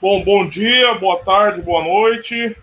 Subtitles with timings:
[0.00, 2.56] Bom, bom dia, boa tarde, boa noite.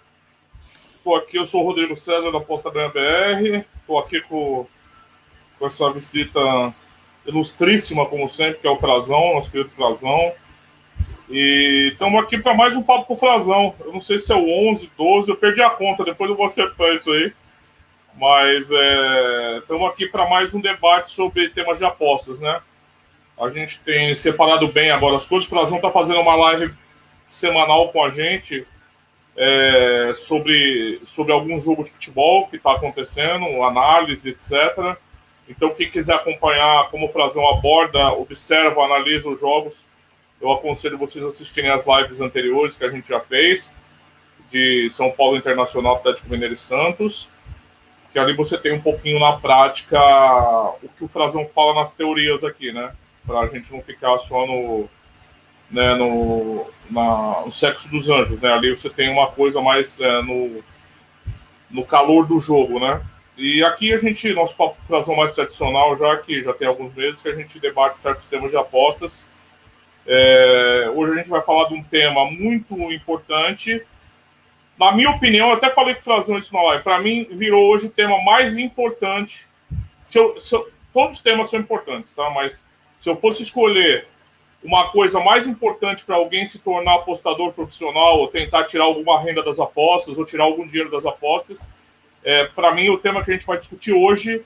[0.98, 3.64] Estou aqui, eu sou o Rodrigo César da Posta Ganha BR.
[3.80, 4.66] Estou aqui com,
[5.60, 6.40] com essa visita
[7.28, 10.32] ilustríssima, como sempre, que é o Frazão, nosso querido Frazão.
[11.30, 13.76] E estamos aqui para mais um papo com o Frazão.
[13.82, 16.48] Eu não sei se é o 11, 12, eu perdi a conta, depois eu vou
[16.48, 17.32] acertar isso aí.
[18.16, 18.72] Mas
[19.62, 22.60] estamos é, aqui para mais um debate sobre temas de apostas, né?
[23.40, 25.46] A gente tem separado bem agora as coisas.
[25.46, 26.74] O Frazão está fazendo uma live
[27.28, 28.66] semanal com a gente
[29.36, 34.98] é, sobre, sobre algum jogo de futebol que está acontecendo, análise, etc.
[35.48, 39.86] Então, quem quiser acompanhar como o Frazão aborda, observa, analisa os jogos,
[40.42, 43.74] eu aconselho vocês a assistirem as lives anteriores que a gente já fez,
[44.52, 47.30] de São Paulo Internacional, Atlético Mineiro e Santos,
[48.12, 50.00] que ali você tem um pouquinho na prática
[50.82, 52.94] o que o Frazão fala nas teorias aqui, né?
[53.26, 54.90] Para a gente não ficar só no,
[55.70, 58.52] né, no, na, no sexo dos anjos, né?
[58.52, 60.64] Ali você tem uma coisa mais é, no,
[61.70, 63.02] no calor do jogo, né?
[63.38, 67.22] E aqui a gente, nosso papo frasão mais tradicional, já que já tem alguns meses
[67.22, 69.26] que a gente debate certos temas de apostas.
[70.08, 73.84] É, hoje a gente vai falar de um tema muito importante.
[74.80, 77.88] Na minha opinião, até falei com o Frazão isso na live, para mim virou hoje
[77.88, 79.46] o tema mais importante.
[80.04, 82.30] Se eu, se eu, todos os temas são importantes, tá?
[82.30, 82.66] Mas
[82.98, 84.08] se eu fosse escolher
[84.64, 89.44] uma coisa mais importante para alguém se tornar apostador profissional ou tentar tirar alguma renda
[89.44, 91.66] das apostas ou tirar algum dinheiro das apostas,
[92.24, 94.44] é, para mim o tema que a gente vai discutir hoje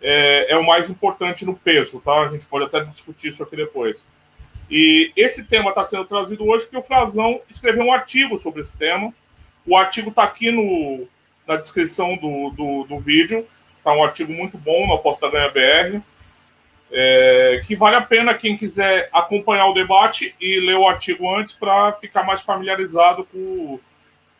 [0.00, 2.22] é, é, o mais importante no peso, tá?
[2.22, 4.06] A gente pode até discutir isso aqui depois.
[4.70, 8.76] E esse tema está sendo trazido hoje porque o Frazão escreveu um artigo sobre esse
[8.76, 9.12] tema.
[9.66, 11.06] O artigo está aqui no,
[11.46, 13.46] na descrição do, do, do vídeo.
[13.78, 16.02] Está um artigo muito bom na Aposta Ganha BR
[16.90, 21.54] é, que vale a pena quem quiser acompanhar o debate e ler o artigo antes
[21.54, 23.80] para ficar mais familiarizado com,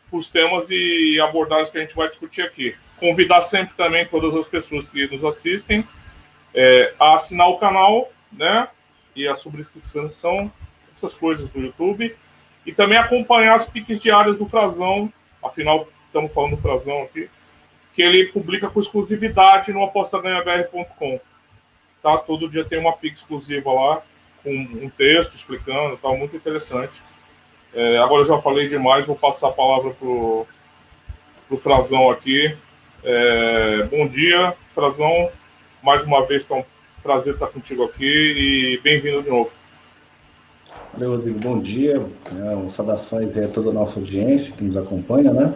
[0.09, 2.75] com, os temas e abordagens que a gente vai discutir aqui.
[2.99, 5.87] Convidar sempre também todas as pessoas que nos assistem
[6.53, 8.67] é, a assinar o canal, né?
[9.15, 10.51] E a subscrição,
[10.93, 12.15] essas coisas do YouTube.
[12.65, 15.11] E também acompanhar as piques diárias do Frazão,
[15.43, 17.29] afinal, estamos falando do Frazão aqui,
[17.93, 21.19] que ele publica com exclusividade no apostaganhabr.com
[22.07, 22.17] tá?
[22.17, 24.01] Todo dia tem uma pic exclusiva lá,
[24.41, 26.09] com um texto explicando, tá?
[26.09, 27.03] Muito interessante.
[27.73, 30.47] É, agora eu já falei demais, vou passar a palavra pro,
[31.49, 32.55] pro Frazão aqui.
[33.03, 35.29] É, bom dia, Frazão.
[35.83, 36.63] Mais uma vez, tá um
[37.03, 39.51] prazer estar contigo aqui e bem-vindo de novo.
[40.93, 41.39] Valeu, Rodrigo.
[41.39, 42.01] Bom dia.
[42.31, 45.53] É, saudações a toda a nossa audiência que nos acompanha, né?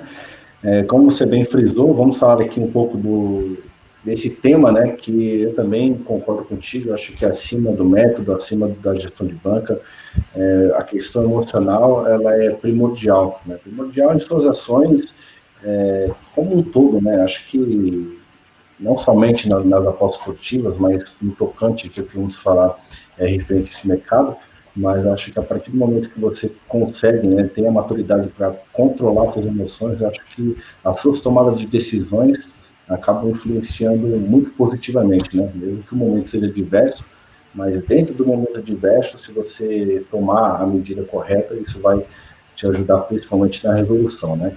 [0.63, 3.57] É, como você bem frisou, vamos falar aqui um pouco do,
[4.03, 8.95] desse tema, né, que eu também concordo contigo, acho que acima do método, acima da
[8.95, 9.79] gestão de banca,
[10.35, 15.13] é, a questão emocional, ela é primordial, né, primordial em suas ações
[15.63, 18.19] é, como um todo, né, acho que
[18.79, 22.79] não somente nas, nas apostas esportivas, mas no tocante que vamos falar
[23.19, 24.35] é referente a esse mercado,
[24.75, 28.51] mas acho que a partir do momento que você consegue, né, tem a maturidade para
[28.73, 32.49] controlar suas emoções, acho que as suas tomadas de decisões
[32.91, 35.49] acabam influenciando muito positivamente, né?
[35.55, 37.03] Mesmo que o momento seja diverso,
[37.53, 42.05] mas dentro do momento adverso, se você tomar a medida correta, isso vai
[42.55, 44.53] te ajudar principalmente na resolução, né?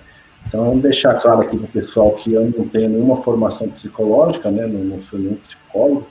[0.47, 4.67] Então, deixar claro aqui para o pessoal que eu não tenho nenhuma formação psicológica, né?
[4.67, 6.07] Não, não sou nenhum psicólogo.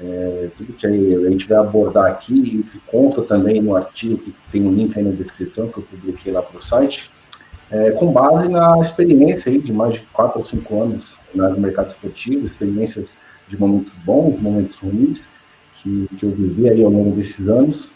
[0.00, 4.34] É, tudo que a gente vai abordar aqui e que consta também no artigo, que
[4.50, 7.10] tem um link aí na descrição que eu publiquei lá para o site,
[7.70, 11.88] é, com base na experiência aí de mais de 4 ou 5 anos no mercado
[11.88, 13.14] esportivo, experiências
[13.48, 15.22] de momentos bons, momentos ruins,
[15.76, 17.90] que, que eu vivi aí ao longo desses anos,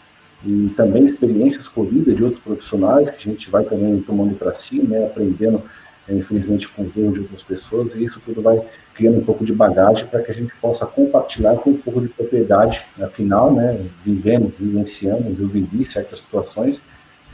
[0.44, 4.80] e também experiências colhidas de outros profissionais, que a gente vai também tomando para si,
[4.80, 5.62] né, aprendendo,
[6.08, 8.62] é, infelizmente, com os erros de outras pessoas, e isso tudo vai
[8.94, 12.08] criando um pouco de bagagem para que a gente possa compartilhar com um pouco de
[12.08, 16.80] propriedade, afinal, né, vivemos, vivenciamos, eu vivi certas situações,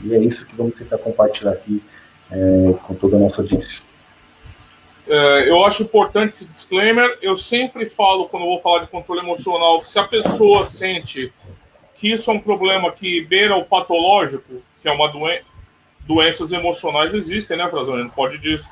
[0.03, 1.81] e é isso que vamos tentar compartilhar aqui
[2.31, 3.81] é, com toda a nossa audiência.
[5.07, 7.17] É, eu acho importante esse disclaimer.
[7.21, 11.31] Eu sempre falo, quando eu vou falar de controle emocional, que se a pessoa sente
[11.95, 15.43] que isso é um problema que beira o patológico, que é uma doença,
[16.01, 17.95] doenças emocionais existem, né, Frazão?
[17.95, 18.65] A gente pode dizer.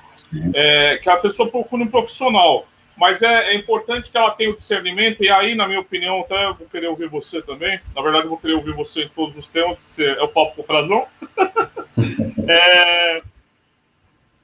[0.55, 2.65] É, que a pessoa procure um profissional.
[2.97, 6.45] Mas é, é, importante que ela tenha o discernimento, e aí, na minha opinião, até
[6.53, 7.79] vou querer ouvir você também.
[7.95, 10.55] Na verdade, vou querer ouvir você em todos os temas, porque você é o papo
[10.55, 11.07] com o Frazão.
[12.47, 13.21] é,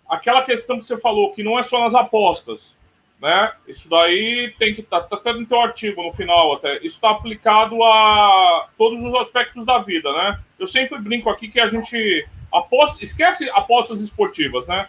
[0.10, 2.76] aquela questão que você falou, que não é só nas apostas,
[3.22, 3.52] né?
[3.68, 6.96] Isso daí tem que estar, tá, tá até no teu artigo no final até, isso
[6.96, 10.40] está aplicado a todos os aspectos da vida, né?
[10.58, 14.88] Eu sempre brinco aqui que a gente aposta, esquece apostas esportivas, né?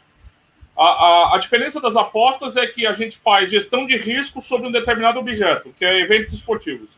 [0.76, 4.66] A, a, a, diferença das apostas é que a gente faz gestão de risco sobre
[4.66, 6.88] um determinado objeto, que é eventos esportivos.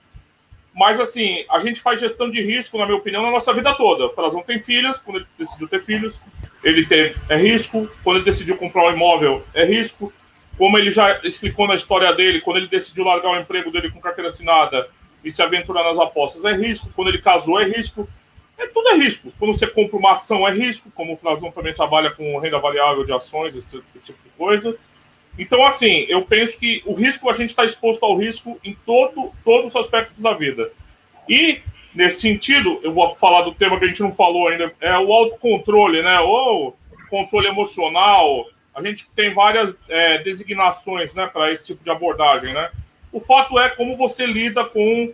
[0.74, 4.06] Mas, assim, a gente faz gestão de risco, na minha opinião, na nossa vida toda.
[4.06, 6.18] O Frazão tem filhas, quando ele decidiu ter filhos,
[6.62, 7.88] ele tem, é risco.
[8.02, 10.12] Quando ele decidiu comprar um imóvel, é risco.
[10.56, 14.00] Como ele já explicou na história dele, quando ele decidiu largar o emprego dele com
[14.00, 14.88] carteira assinada
[15.24, 16.90] e se aventurar nas apostas, é risco.
[16.94, 18.08] Quando ele casou, é risco.
[18.58, 19.32] É, tudo é risco.
[19.38, 20.90] Quando você compra uma ação, é risco.
[20.94, 24.76] Como o Frazão também trabalha com renda variável de ações, esse, esse tipo de coisa.
[25.38, 29.32] Então, assim, eu penso que o risco, a gente está exposto ao risco em todo,
[29.44, 30.70] todos os aspectos da vida.
[31.28, 31.62] E,
[31.94, 35.12] nesse sentido, eu vou falar do tema que a gente não falou ainda, é o
[35.12, 36.20] autocontrole, né?
[36.20, 36.76] Ou
[37.10, 38.46] controle emocional.
[38.74, 42.70] A gente tem várias é, designações né, para esse tipo de abordagem, né?
[43.12, 45.12] O fato é como você lida com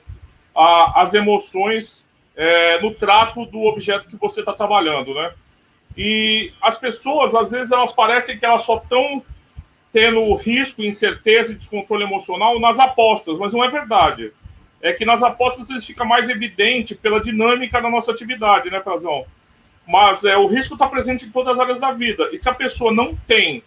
[0.54, 5.32] a, as emoções é, no trato do objeto que você está trabalhando, né?
[5.96, 9.20] E as pessoas, às vezes, elas parecem que elas só estão
[9.92, 14.32] tendo risco, incerteza e descontrole emocional nas apostas, mas não é verdade.
[14.80, 19.26] É que nas apostas isso fica mais evidente pela dinâmica da nossa atividade, né, Frazão?
[19.86, 22.28] Mas é, o risco está presente em todas as áreas da vida.
[22.32, 23.62] E se a pessoa não tem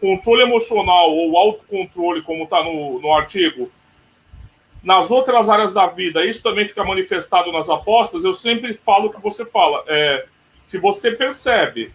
[0.00, 3.70] controle emocional ou autocontrole, como está no, no artigo,
[4.82, 9.12] nas outras áreas da vida, isso também fica manifestado nas apostas, eu sempre falo o
[9.12, 9.84] que você fala.
[9.86, 10.26] É,
[10.64, 11.92] se você percebe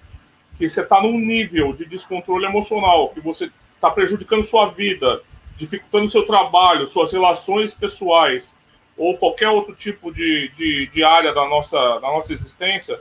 [0.57, 5.21] que você está num nível de descontrole emocional, que você está prejudicando sua vida,
[5.55, 8.55] dificultando seu trabalho, suas relações pessoais,
[8.97, 12.99] ou qualquer outro tipo de, de, de área da nossa, da nossa existência,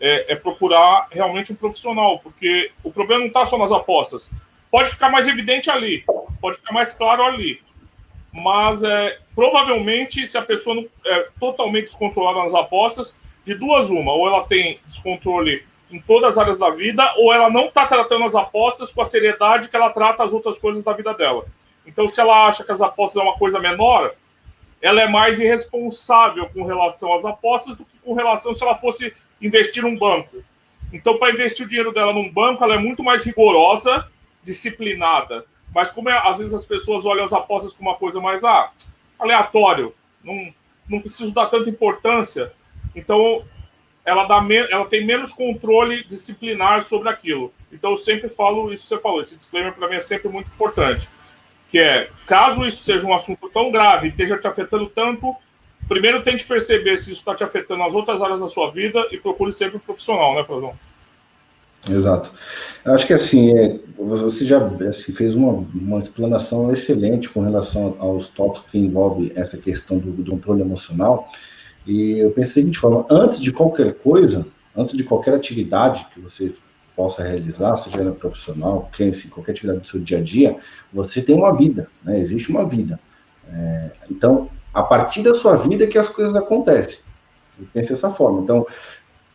[0.00, 4.30] é, é, procurar realmente um profissional, porque o problema não está só nas apostas.
[4.70, 6.04] Pode ficar mais evidente ali,
[6.40, 7.62] pode ficar mais claro ali,
[8.32, 14.12] mas é, provavelmente, se a pessoa não é totalmente descontrolada nas apostas, de duas uma,
[14.12, 18.24] ou ela tem descontrole em todas as áreas da vida, ou ela não está tratando
[18.24, 21.44] as apostas com a seriedade que ela trata as outras coisas da vida dela.
[21.86, 24.14] Então, se ela acha que as apostas é uma coisa menor,
[24.80, 29.14] ela é mais irresponsável com relação às apostas do que com relação se ela fosse
[29.40, 30.42] investir num banco.
[30.92, 34.08] Então, para investir o dinheiro dela num banco, ela é muito mais rigorosa,
[34.42, 35.44] disciplinada.
[35.74, 38.70] Mas como é, às vezes as pessoas olham as apostas como uma coisa mais ah,
[39.18, 40.52] aleatório, não,
[40.88, 42.52] não preciso dar tanta importância.
[42.94, 43.44] Então,
[44.04, 44.40] ela, dá
[44.70, 47.52] ela tem menos controle disciplinar sobre aquilo.
[47.72, 50.46] Então eu sempre falo isso que você falou, esse disclaimer para mim é sempre muito
[50.48, 51.08] importante.
[51.74, 55.34] Que é, caso isso seja um assunto tão grave e esteja te afetando tanto,
[55.88, 59.18] primeiro tente perceber se isso está te afetando nas outras áreas da sua vida e
[59.18, 60.72] procure sempre um profissional, né, Frazão?
[61.90, 62.30] Exato.
[62.84, 67.96] Eu acho que assim, é, você já assim, fez uma, uma explanação excelente com relação
[67.98, 71.28] aos tópicos que envolvem essa questão do, do controle emocional.
[71.84, 74.46] E eu pensei da seguinte forma: antes de qualquer coisa,
[74.76, 76.54] antes de qualquer atividade que você
[76.96, 80.56] possa realizar, seja ela profissional, assim, qualquer atividade do seu dia a dia,
[80.92, 82.18] você tem uma vida, né?
[82.20, 82.98] existe uma vida.
[83.52, 87.00] É, então, a partir da sua vida é que as coisas acontecem.
[87.58, 88.42] Eu pensei dessa forma.
[88.42, 88.66] Então,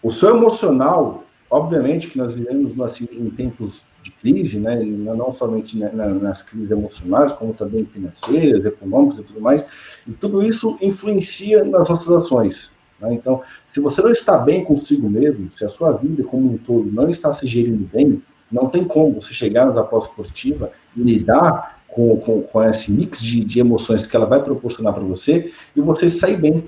[0.01, 5.77] o seu emocional, obviamente que nós vivemos assim, em tempos de crise, né, não somente
[5.77, 9.65] nas crises emocionais, como também financeiras, econômicas e tudo mais,
[10.07, 12.71] e tudo isso influencia nas nossas ações.
[13.01, 13.13] Né?
[13.13, 16.91] Então, se você não está bem consigo mesmo, se a sua vida como um todo
[16.91, 21.79] não está se gerindo bem, não tem como você chegar nas apostas esportivas e lidar
[21.87, 25.81] com, com, com esse mix de, de emoções que ela vai proporcionar para você e
[25.81, 26.65] você sair bem.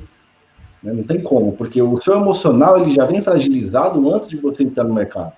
[0.81, 0.93] Né?
[0.93, 4.83] Não tem como, porque o seu emocional ele já vem fragilizado antes de você entrar
[4.83, 5.33] no mercado.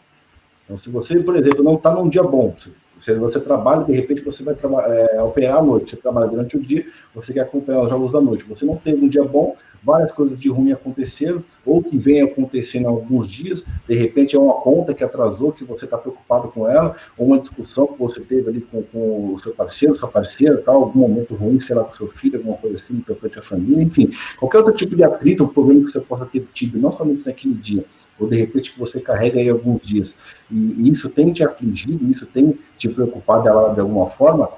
[0.64, 2.56] Então, se você, por exemplo, não está num dia bom,
[3.00, 4.56] se você trabalha, de repente você vai
[4.88, 8.22] é, operar à noite, você trabalha durante o dia, você quer acompanhar os jogos da
[8.22, 8.46] noite.
[8.46, 12.88] Você não teve um dia bom, várias coisas de ruim aconteceram, ou que vem acontecendo
[12.88, 16.96] alguns dias, de repente é uma conta que atrasou, que você está preocupado com ela,
[17.18, 20.76] ou uma discussão que você teve ali com, com o seu parceiro, sua parceira, tal,
[20.84, 24.12] algum momento ruim, sei lá, com seu filho, alguma coisa assim, tocante à família, enfim,
[24.40, 27.56] qualquer outro tipo de atrito, um problema que você possa ter tido, não somente naquele
[27.56, 27.84] dia,
[28.20, 30.16] ou de repente que você carrega aí alguns dias,
[30.50, 34.50] e, isso tem te afligido, isso tem te preocupado de alguma forma,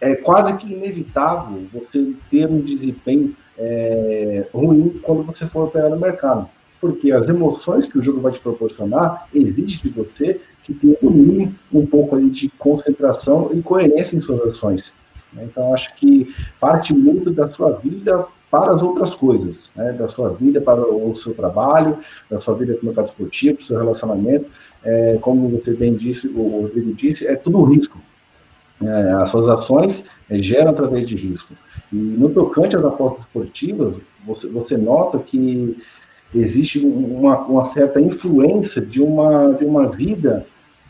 [0.00, 5.98] é quase que inevitável você ter um desempenho é, ruim quando você for operar no
[5.98, 6.48] mercado.
[6.80, 10.96] Porque as emoções que o jogo vai te proporcionar exige de você que tenha,
[11.72, 14.92] um pouco aí de concentração e coerência em suas ações.
[15.42, 19.92] Então, acho que parte muito da sua vida para as outras coisas, né?
[19.92, 21.98] da sua vida para o seu trabalho,
[22.30, 24.46] da sua vida como mercado esportivo, seu relacionamento.
[24.84, 27.98] É, como você bem disse, o Rodrigo disse, é tudo risco.
[28.82, 31.54] É, as suas ações é, geram através de risco.
[31.92, 35.78] E no tocante às apostas esportivas, você, você nota que
[36.34, 40.46] existe uma, uma certa influência de uma, de uma vida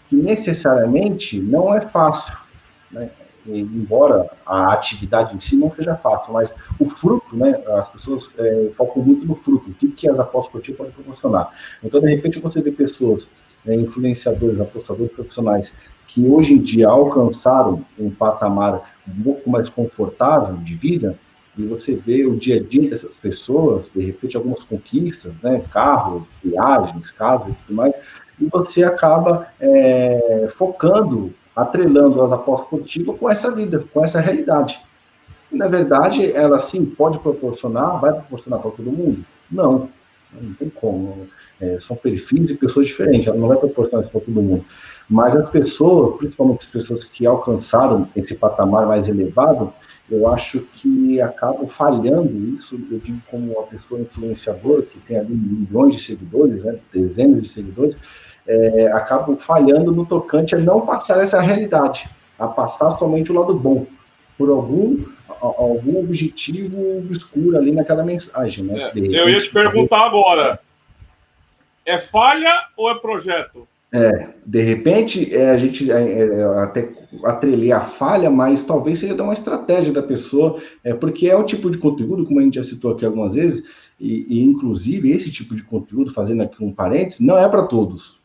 [0.09, 2.37] que necessariamente não é fácil.
[2.91, 3.11] Né?
[3.49, 8.71] embora a atividade em si não seja fácil, mas o fruto, né, as pessoas é,
[8.76, 11.53] focam muito no fruto, o que, as apostas esportivas podem proporcionar.
[11.83, 13.29] Então, de repente, você vê pessoas,
[13.65, 15.73] né, influenciadores, apostadores profissionais,
[16.09, 21.19] que hoje em dia alcançaram um patamar um pouco mais confortável de vida,
[21.59, 26.27] e você vê o dia a dia dessas pessoas, de repente algumas conquistas, né, carro,
[26.45, 27.95] viagens, casa e tudo mais,
[28.39, 34.79] e você acaba é, focando, atrelando as apostas positivas com essa vida, com essa realidade.
[35.51, 39.25] E, na verdade, ela sim pode proporcionar, vai proporcionar para todo mundo?
[39.51, 39.89] Não,
[40.33, 41.26] não tem como.
[41.61, 44.64] É, são perfis e pessoas diferentes, ela não vai proporcionar isso para todo mundo.
[45.09, 49.73] Mas as pessoas, principalmente as pessoas que alcançaram esse patamar mais elevado,
[50.11, 55.35] eu acho que acabam falhando isso, eu digo como uma pessoa influenciadora, que tem ali
[55.35, 57.97] milhões de seguidores, né, dezenas de seguidores,
[58.47, 63.54] é, acabam falhando no tocante a não passar essa realidade, a passar somente o lado
[63.54, 63.87] bom,
[64.37, 65.04] por algum,
[65.40, 68.64] algum objetivo obscuro ali naquela mensagem.
[68.64, 68.90] Né?
[68.95, 70.61] É, eu ia te perguntar agora,
[71.85, 73.66] é falha ou é projeto?
[73.93, 76.93] É, de repente, é, a gente é, é, até
[77.25, 81.71] atrelei a falha, mas talvez seja uma estratégia da pessoa, é, porque é o tipo
[81.71, 83.62] de conteúdo, como a gente já citou aqui algumas vezes,
[83.99, 88.21] e, e inclusive esse tipo de conteúdo, fazendo aqui um parênteses, não é para todos.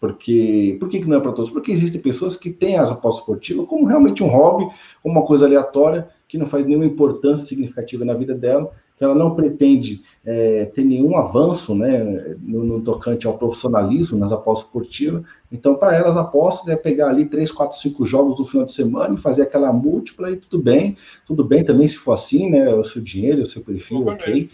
[0.00, 1.50] Porque, por que, que não é para todos?
[1.50, 4.68] Porque existem pessoas que têm as apostas esportivas como realmente um hobby,
[5.00, 9.14] como uma coisa aleatória, que não faz nenhuma importância significativa na vida dela, que ela
[9.14, 15.24] não pretende é, ter nenhum avanço né, no, no, tocante ao profissionalismo nas apostas esportivas.
[15.52, 19.14] Então, para elas, apostas é pegar ali três, quatro, cinco jogos do final de semana
[19.14, 20.96] e fazer aquela múltipla e tudo bem.
[21.26, 22.72] Tudo bem também se for assim, né?
[22.72, 24.48] O seu dinheiro, o seu perfil, ok.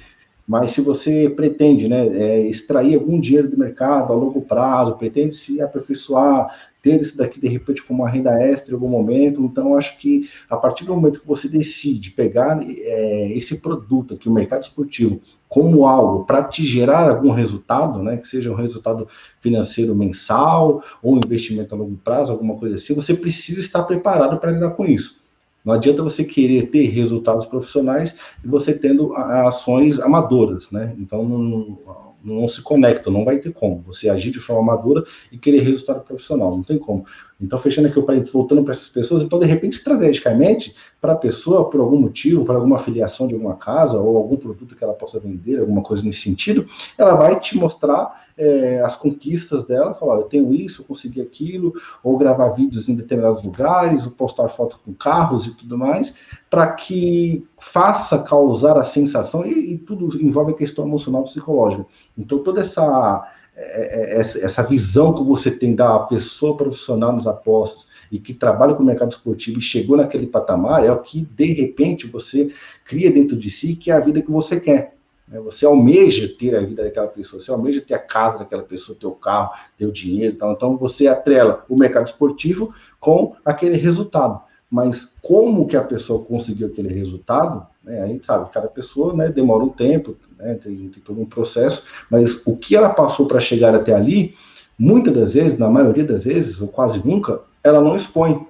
[0.49, 5.37] Mas se você pretende né, é, extrair algum dinheiro do mercado a longo prazo, pretende
[5.37, 9.77] se aperfeiçoar, ter isso daqui de repente como uma renda extra em algum momento, então
[9.77, 14.33] acho que a partir do momento que você decide pegar é, esse produto aqui, o
[14.33, 19.09] mercado esportivo, como algo para te gerar algum resultado, né, que seja um resultado
[19.41, 24.39] financeiro mensal ou um investimento a longo prazo, alguma coisa assim, você precisa estar preparado
[24.39, 25.19] para lidar com isso.
[25.65, 30.95] Não adianta você querer ter resultados profissionais e você tendo ações amadoras, né?
[30.99, 31.79] Então não,
[32.23, 33.83] não se conectam, não vai ter como.
[33.83, 37.07] Você agir de forma amadora e querer resultado profissional, não tem como.
[37.41, 41.17] Então, fechando aqui o parênteses, voltando para essas pessoas, então, de repente, estrategicamente, para a
[41.17, 44.93] pessoa, por algum motivo, por alguma afiliação de alguma casa, ou algum produto que ela
[44.93, 46.67] possa vender, alguma coisa nesse sentido,
[46.97, 51.73] ela vai te mostrar é, as conquistas dela, falar, eu tenho isso, eu consegui aquilo,
[52.03, 56.13] ou gravar vídeos em determinados lugares, ou postar foto com carros e tudo mais,
[56.51, 61.87] para que faça causar a sensação, e, e tudo envolve a questão emocional psicológica.
[62.17, 63.29] Então, toda essa
[63.59, 68.87] essa visão que você tem da pessoa profissional nos apostos e que trabalha com o
[68.87, 72.53] mercado esportivo e chegou naquele patamar, é o que, de repente, você
[72.85, 74.95] cria dentro de si, que é a vida que você quer.
[75.27, 75.41] Né?
[75.41, 79.07] Você almeja ter a vida daquela pessoa, você almeja ter a casa daquela pessoa, ter
[79.07, 80.37] o carro, ter o dinheiro.
[80.37, 84.41] Então você atrela o mercado esportivo com aquele resultado.
[84.71, 89.29] Mas como que a pessoa conseguiu aquele resultado, né, a gente sabe, cada pessoa né,
[89.29, 93.41] demora um tempo, né, tem, tem todo um processo, mas o que ela passou para
[93.41, 94.37] chegar até ali,
[94.79, 98.47] muitas das vezes, na maioria das vezes, ou quase nunca, ela não expõe.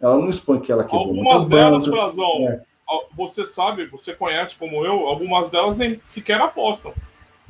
[0.00, 1.08] Ela não expõe que ela quebrou.
[1.08, 2.62] Algumas delas, Frazão, é.
[3.14, 6.92] você sabe, você conhece como eu, algumas delas nem sequer apostam.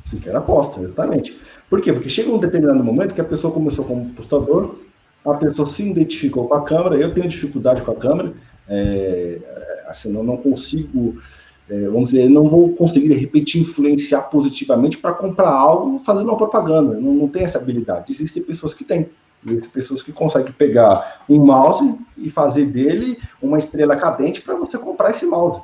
[0.05, 1.39] Sequer apostam, exatamente.
[1.69, 1.93] Por quê?
[1.93, 4.75] Porque chega um determinado momento que a pessoa começou como postador,
[5.25, 8.33] a pessoa se identificou com a câmera, eu tenho dificuldade com a câmera,
[8.67, 9.39] é,
[9.87, 11.21] assim, eu não consigo,
[11.69, 16.37] é, vamos dizer, não vou conseguir, de repente, influenciar positivamente para comprar algo fazendo uma
[16.37, 18.11] propaganda, não, não tem essa habilidade.
[18.11, 19.09] Existem pessoas que têm,
[19.45, 24.77] existem pessoas que conseguem pegar um mouse e fazer dele uma estrela cadente para você
[24.77, 25.61] comprar esse mouse.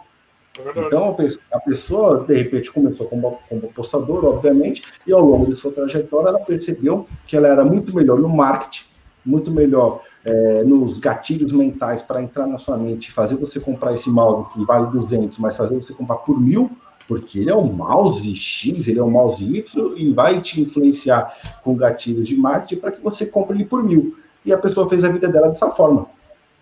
[0.60, 1.16] É então,
[1.52, 6.30] a pessoa, de repente, começou como, como apostador, obviamente, e ao longo de sua trajetória,
[6.30, 8.86] ela percebeu que ela era muito melhor no marketing,
[9.28, 14.10] muito melhor é, nos gatilhos mentais para entrar na sua mente, fazer você comprar esse
[14.10, 16.72] mouse que vale 200, mas fazer você comprar por mil,
[17.08, 21.34] porque ele é um mouse X, ele é um mouse Y e vai te influenciar
[21.64, 24.18] com gatilhos de marketing para que você compre ele por mil.
[24.46, 26.08] E a pessoa fez a vida dela dessa forma.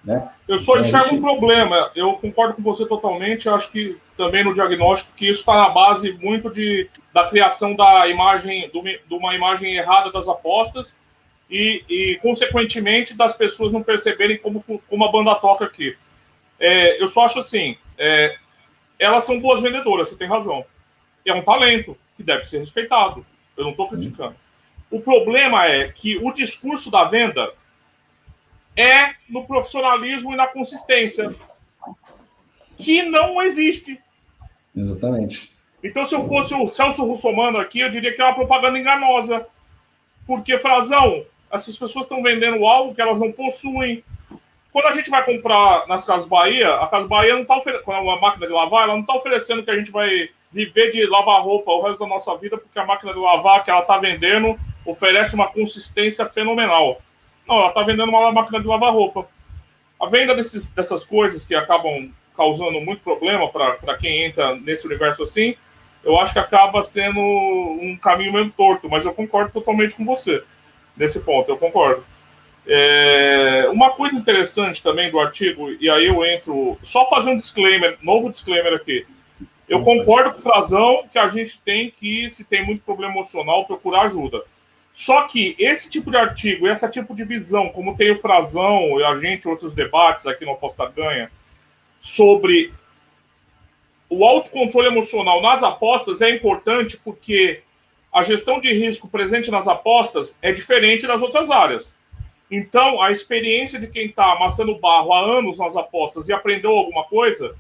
[0.04, 0.30] Né?
[0.48, 1.20] Eu só enxergo gente...
[1.20, 5.56] um problema, eu concordo com você totalmente, acho que também no diagnóstico que isso está
[5.56, 11.00] na base muito de, da criação da imagem, de uma imagem errada das apostas,
[11.50, 15.96] e, e, consequentemente, das pessoas não perceberem como, como a banda toca aqui.
[16.60, 18.38] É, eu só acho assim: é,
[18.98, 20.66] elas são boas vendedoras, você tem razão.
[21.26, 21.98] É um talento.
[22.16, 23.26] que deve ser respeitado.
[23.58, 24.36] Eu não estou criticando.
[24.90, 27.52] O problema é que o discurso da venda
[28.76, 31.34] é no profissionalismo e na consistência,
[32.78, 34.00] que não existe.
[34.76, 35.54] Exatamente.
[35.84, 39.48] Então, se eu fosse o Celso Russomano aqui, eu diria que é uma propaganda enganosa.
[40.26, 41.26] Porque, Frazão,
[41.56, 44.04] essas pessoas estão vendendo algo que elas não possuem.
[44.72, 48.20] Quando a gente vai comprar nas Casas Bahia, a Casa Bahia não está oferecendo, uma
[48.20, 51.72] máquina de lavar, ela não está oferecendo que a gente vai viver de lavar roupa
[51.72, 55.34] o resto da nossa vida, porque a máquina de lavar que ela está vendendo oferece
[55.34, 57.02] uma consistência fenomenal.
[57.48, 59.28] Não, ela está vendendo uma máquina de lavar roupa.
[60.00, 65.24] A venda desses, dessas coisas que acabam causando muito problema para quem entra nesse universo
[65.24, 65.56] assim,
[66.04, 70.44] eu acho que acaba sendo um caminho meio torto, mas eu concordo totalmente com você
[70.96, 72.04] nesse ponto, eu concordo.
[72.68, 76.78] É, uma coisa interessante também do artigo, e aí eu entro.
[76.84, 79.06] Só fazer um disclaimer, novo disclaimer aqui.
[79.68, 83.66] Eu concordo com o Frazão que a gente tem que, se tem muito problema emocional,
[83.66, 84.44] procurar ajuda.
[84.94, 89.04] Só que esse tipo de artigo, esse tipo de visão, como tem o Frazão e
[89.04, 91.30] a gente, outros debates aqui no Aposta Ganha,
[92.00, 92.72] sobre
[94.10, 97.62] o autocontrole emocional nas apostas é importante porque
[98.16, 101.98] a gestão de risco presente nas apostas é diferente das outras áreas.
[102.50, 107.04] Então, a experiência de quem está amassando barro há anos nas apostas e aprendeu alguma
[107.04, 107.58] coisa,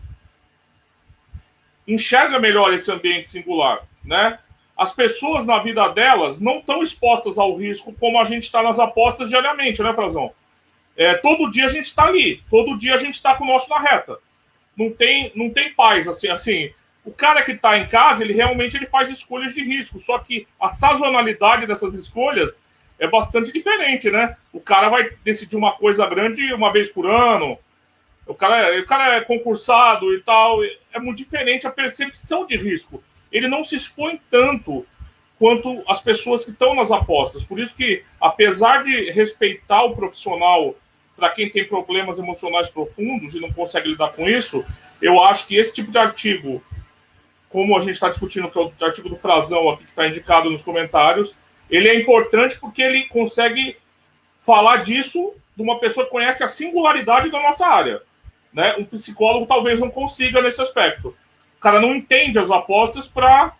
[1.85, 4.39] enxerga melhor esse ambiente singular, né?
[4.77, 8.79] as pessoas na vida delas não estão expostas ao risco como a gente está nas
[8.79, 10.31] apostas diariamente, né, Frazão?
[10.97, 13.69] É, todo dia a gente está ali, todo dia a gente está com o nosso
[13.69, 14.17] na reta.
[14.75, 16.71] Não tem, não tem paz, assim, assim.
[17.05, 20.47] O cara que está em casa, ele realmente ele faz escolhas de risco, só que
[20.59, 22.61] a sazonalidade dessas escolhas
[22.97, 24.35] é bastante diferente, né?
[24.51, 27.57] O cara vai decidir uma coisa grande uma vez por ano,
[28.25, 33.03] o cara, o cara é concursado e tal, é muito diferente a percepção de risco
[33.35, 34.85] ele não se expõe tanto
[35.37, 37.43] quanto as pessoas que estão nas apostas.
[37.43, 40.73] Por isso que, apesar de respeitar o profissional
[41.17, 44.65] para quem tem problemas emocionais profundos e não consegue lidar com isso,
[45.01, 46.63] eu acho que esse tipo de artigo,
[47.55, 50.49] como a gente está discutindo, que é o artigo do Frazão aqui que está indicado
[50.49, 51.37] nos comentários,
[51.69, 53.77] ele é importante porque ele consegue
[54.41, 58.01] falar disso de uma pessoa que conhece a singularidade da nossa área.
[58.51, 58.75] Né?
[58.77, 61.15] Um psicólogo talvez não consiga nesse aspecto
[61.65, 63.55] cara não entende as apostas para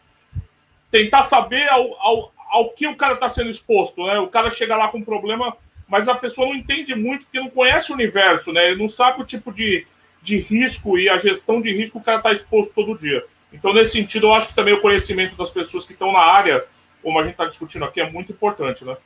[0.91, 4.19] tentar saber ao, ao, ao que o cara está sendo exposto, né?
[4.19, 7.49] O cara chega lá com um problema, mas a pessoa não entende muito porque não
[7.49, 8.67] conhece o universo, né?
[8.67, 9.87] Ele não sabe o tipo de,
[10.21, 13.25] de risco e a gestão de risco que o cara está exposto todo dia.
[13.55, 16.63] Então, nesse sentido, eu acho que também o conhecimento das pessoas que estão na área,
[17.01, 18.97] como a gente está discutindo aqui, é muito importante, né?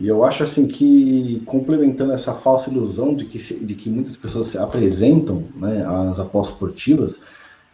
[0.00, 4.48] E eu acho assim que, complementando essa falsa ilusão de que, de que muitas pessoas
[4.48, 7.20] se apresentam né, às apostas esportivas,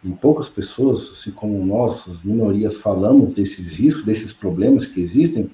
[0.03, 5.49] e poucas pessoas, assim como nós, as minorias, falamos desses riscos, desses problemas que existem,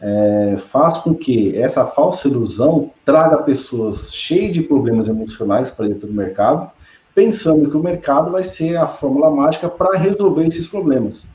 [0.00, 6.06] é, faz com que essa falsa ilusão traga pessoas cheias de problemas emocionais para dentro
[6.06, 6.70] do mercado,
[7.14, 11.26] pensando que o mercado vai ser a fórmula mágica para resolver esses problemas.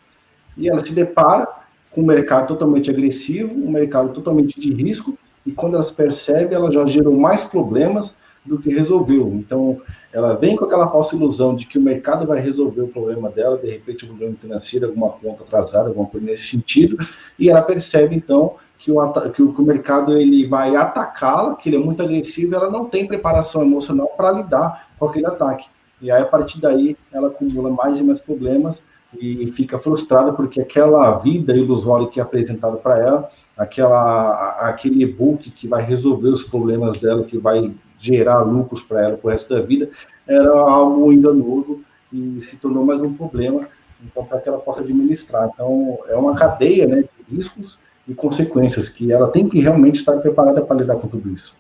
[0.58, 1.48] E ela se depara
[1.92, 6.74] com um mercado totalmente agressivo, um mercado totalmente de risco, e quando elas percebem, elas
[6.74, 8.16] já geram mais problemas
[8.46, 9.28] do que resolveu.
[9.34, 13.30] Então, ela vem com aquela falsa ilusão de que o mercado vai resolver o problema
[13.30, 16.98] dela, de repente, um problema financeiro, alguma conta atrasada, alguma coisa nesse sentido,
[17.38, 21.70] e ela percebe, então, que o, que o, que o mercado ele vai atacá-la, que
[21.70, 25.68] ele é muito agressivo, ela não tem preparação emocional para lidar com aquele ataque.
[26.02, 28.82] E aí, a partir daí, ela acumula mais e mais problemas
[29.18, 35.50] e fica frustrada porque aquela vida ilusória que é apresentada para ela, aquela, aquele e-book
[35.50, 39.62] que vai resolver os problemas dela, que vai gerar lucros para ela o resto da
[39.62, 39.90] vida,
[40.28, 41.82] era algo ainda novo
[42.14, 43.68] e se tornou mais um problema
[44.04, 45.50] então para que ela possa administrar.
[45.54, 50.18] Então é uma cadeia né, de riscos e consequências que ela tem que realmente estar
[50.18, 51.56] preparada para lidar com tudo isso.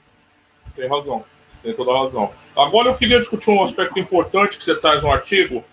[0.76, 1.24] Tem razão,
[1.62, 2.32] tem toda a razão.
[2.56, 5.64] Agora eu queria discutir um aspecto importante que você traz no artigo,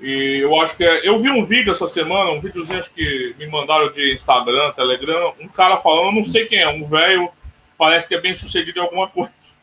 [0.00, 1.06] e eu acho que é.
[1.06, 5.48] Eu vi um vídeo essa semana, um videozinho que me mandaram de Instagram, Telegram, um
[5.48, 7.28] cara falando, não sei quem é, um velho,
[7.76, 9.58] parece que é bem sucedido em alguma coisa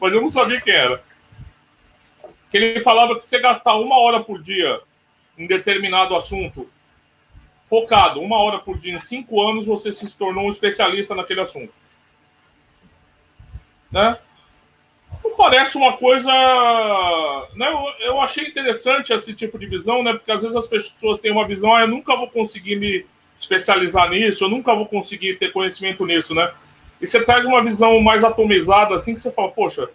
[0.00, 1.02] mas eu não sabia quem era.
[2.50, 4.80] Que ele falava que você gastar uma hora por dia
[5.36, 6.68] em determinado assunto,
[7.66, 11.72] focado, uma hora por dia, em cinco anos, você se tornou um especialista naquele assunto.
[13.90, 14.18] Né?
[15.36, 16.30] Parece uma coisa.
[17.54, 17.68] Né?
[17.68, 20.12] Eu, eu achei interessante esse tipo de visão, né?
[20.12, 23.04] Porque às vezes as pessoas têm uma visão, ah, eu nunca vou conseguir me
[23.38, 26.50] especializar nisso, eu nunca vou conseguir ter conhecimento nisso, né?
[27.00, 29.88] E você traz uma visão mais atomizada, assim, que você fala, poxa,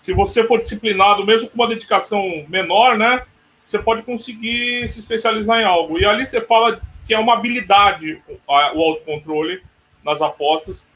[0.00, 3.24] se você for disciplinado, mesmo com uma dedicação menor, né?
[3.64, 5.98] Você pode conseguir se especializar em algo.
[5.98, 9.62] E ali você fala que é uma habilidade o autocontrole
[10.04, 10.86] nas apostas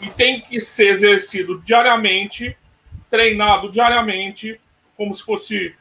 [0.00, 2.56] e tem que ser exercido diariamente,
[3.14, 4.60] treinado diariamente,
[4.96, 5.72] como se fosse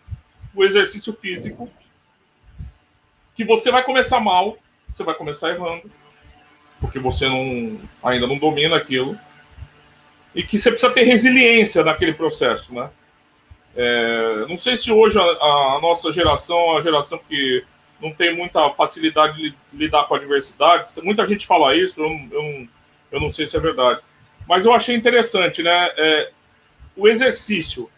[0.53, 1.67] o exercício físico,
[3.35, 4.55] que você vai começar mal,
[4.87, 5.89] você vai começar errando,
[6.79, 9.17] porque você não, ainda não domina aquilo,
[10.35, 12.91] e que você precisa ter resiliência naquele processo, né?
[13.75, 17.65] É, não sei se hoje a, a, nossa geração, a geração que
[17.99, 22.67] não tem muita facilidade de lidar com adversidades, muita gente fala isso, eu, eu,
[23.13, 24.01] eu não sei se é verdade.
[24.47, 25.89] Mas eu achei interessante, né?
[25.97, 26.31] É,
[26.95, 27.89] o exercício,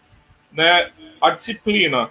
[0.51, 0.91] né?
[1.21, 2.09] A disciplina,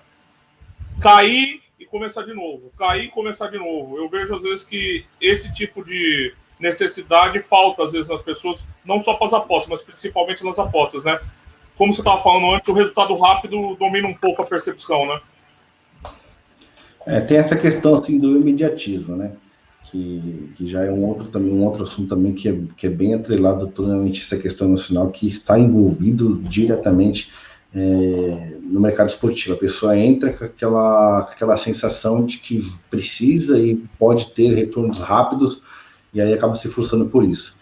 [1.01, 3.97] cair e começar de novo, cair e começar de novo.
[3.97, 9.01] Eu vejo às vezes que esse tipo de necessidade falta às vezes nas pessoas, não
[9.01, 11.19] só para as apostas, mas principalmente nas apostas, né?
[11.77, 15.21] Como você estava falando antes, o resultado rápido domina um pouco a percepção, né?
[17.07, 19.33] É, tem essa questão assim do imediatismo, né?
[19.95, 22.91] Que, que, já é um outro também um outro assunto também que é, que é
[22.91, 27.31] bem atrelado totalmente essa questão nacional que está envolvido diretamente
[27.73, 29.55] é, no mercado esportivo.
[29.55, 35.63] A pessoa entra com aquela, aquela sensação de que precisa e pode ter retornos rápidos
[36.13, 37.57] e aí acaba se frustrando por isso.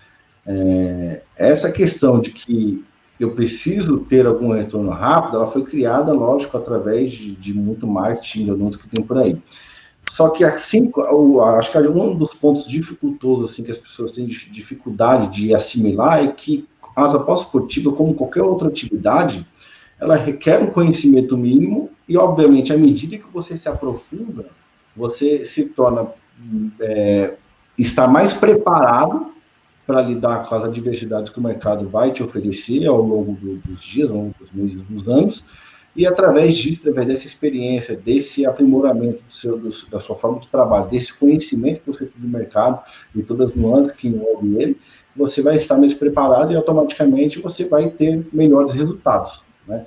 [0.47, 2.83] É, essa questão de que
[3.21, 8.47] eu preciso ter algum retorno rápido, ela foi criada, lógico, através de, de muito marketing
[8.47, 9.37] de anúncios que tem por aí.
[10.13, 10.93] Só que assim,
[11.57, 16.29] acho que um dos pontos dificultosos assim que as pessoas têm dificuldade de assimilar é
[16.29, 19.47] que as apostas esportivas, como qualquer outra atividade,
[19.99, 24.51] ela requer um conhecimento mínimo e, obviamente, à medida que você se aprofunda,
[24.95, 26.07] você se torna
[26.79, 27.33] é,
[27.79, 29.33] está mais preparado
[29.87, 33.83] para lidar com as adversidades que o mercado vai te oferecer ao longo do, dos
[33.83, 35.43] dias, ao longo dos meses, dos anos,
[35.95, 40.49] e através disso, através dessa experiência, desse aprimoramento do seu, do, da sua forma de
[40.49, 42.81] trabalho, desse conhecimento que você tem do mercado
[43.15, 44.81] e todas as nuances que envolvem ele,
[45.15, 49.45] você vai estar mais preparado e automaticamente você vai ter melhores resultados.
[49.69, 49.85] Né?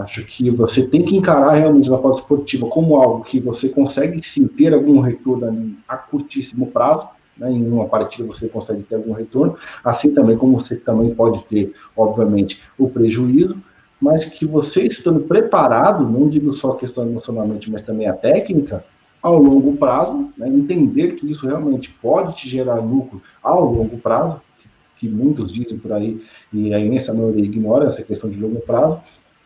[0.00, 4.22] Acho que você tem que encarar realmente a aposta esportiva como algo que você consegue
[4.26, 9.12] sim ter algum retorno a curtíssimo prazo, né, em uma partida você consegue ter algum
[9.12, 13.60] retorno, assim também como você também pode ter, obviamente, o prejuízo,
[14.02, 18.84] mas que você estando preparado, não digo só a questão emocionalmente, mas também a técnica,
[19.22, 24.40] ao longo prazo, né, entender que isso realmente pode te gerar lucro ao longo prazo,
[24.98, 26.20] que muitos dizem por aí,
[26.52, 29.00] e a imensa maioria ignora essa questão de longo prazo,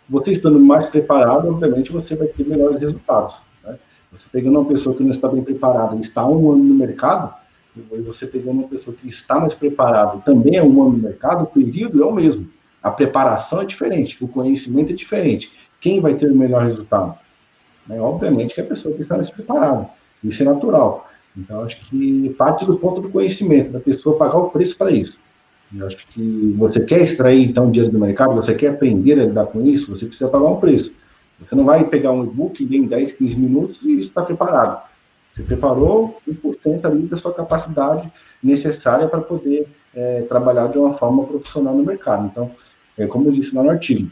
[0.09, 3.35] você estando mais preparado, obviamente, você vai ter melhores resultados.
[3.62, 3.77] Né?
[4.11, 7.35] Você pegando uma pessoa que não está bem preparada e está um ano no mercado,
[7.77, 11.45] e você pegando uma pessoa que está mais preparada também é um ano no mercado,
[11.45, 12.56] o período é o mesmo.
[12.87, 15.51] A preparação é diferente, o conhecimento é diferente.
[15.81, 17.18] Quem vai ter o melhor resultado?
[17.85, 18.01] Né?
[18.01, 19.88] Obviamente que é a pessoa que está mais preparada.
[20.22, 21.11] Isso é natural.
[21.37, 25.18] Então, acho que parte do ponto do conhecimento, da pessoa pagar o preço para isso.
[25.77, 29.46] Eu acho que você quer extrair, então, dinheiro do mercado, você quer aprender a lidar
[29.46, 30.92] com isso, você precisa pagar um preço.
[31.40, 34.81] Você não vai pegar um e-book em 10, 15 minutos e está preparado.
[35.33, 38.09] Você preparou 1% ali da sua capacidade
[38.40, 42.27] necessária para poder é, trabalhar de uma forma profissional no mercado.
[42.27, 42.53] Então,
[42.99, 44.11] é, como eu disse lá no artigo,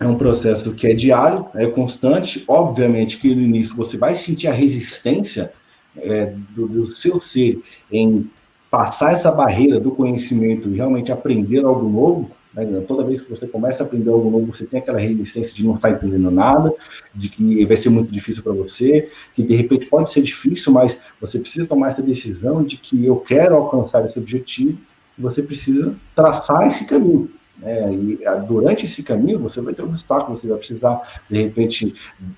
[0.00, 2.42] é um processo que é diário, é constante.
[2.48, 5.52] Obviamente que no início você vai sentir a resistência
[5.96, 8.28] é, do, do, seu ser em
[8.70, 12.64] passar essa barreira do conhecimento e realmente aprender algo novo, né?
[12.88, 15.74] toda vez que você começa a aprender algo novo, você tem aquela resistência de não
[15.74, 16.72] estar entendendo nada,
[17.14, 20.98] de que vai ser muito difícil para você, que de repente pode ser difícil, mas
[21.20, 24.78] você precisa tomar essa decisão de que eu quero alcançar esse objetivo,
[25.18, 27.28] você precisa traçar esse caminho.
[27.60, 27.92] Né?
[27.92, 31.94] E ah, durante esse caminho você vai ter obstáculos, você vai precisar, de repente,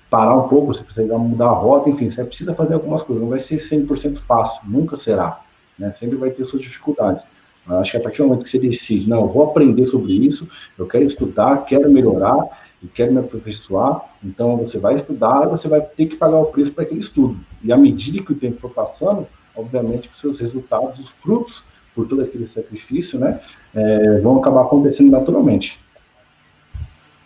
[0.09, 3.29] parar um pouco, você precisa mudar a rota, enfim, você precisa fazer algumas coisas, não
[3.29, 5.43] vai ser 100% fácil, nunca será
[5.77, 5.91] né?
[5.91, 7.23] Sempre vai ter suas dificuldades.
[7.65, 10.85] Acho que a partir do momento que você decide, não, vou aprender sobre isso, eu
[10.85, 12.37] quero estudar, quero melhorar
[12.81, 16.73] e quero me aperfeiçoar, então você vai estudar você vai ter que pagar o preço
[16.73, 17.39] para aquele estudo.
[17.63, 21.63] E à medida que o tempo for passando, obviamente que os seus resultados, os frutos
[21.95, 23.39] por todo aquele sacrifício, né,
[23.75, 25.79] é, vão acabar acontecendo naturalmente.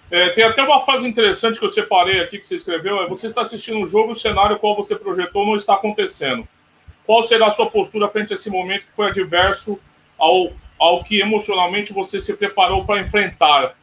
[0.09, 3.27] É, tem até uma frase interessante que eu separei aqui que você escreveu: é você
[3.27, 6.47] está assistindo um jogo, o cenário qual você projetou não está acontecendo.
[7.05, 9.79] Qual será a sua postura frente a esse momento que foi adverso
[10.17, 13.75] ao, ao que emocionalmente você se preparou para enfrentar?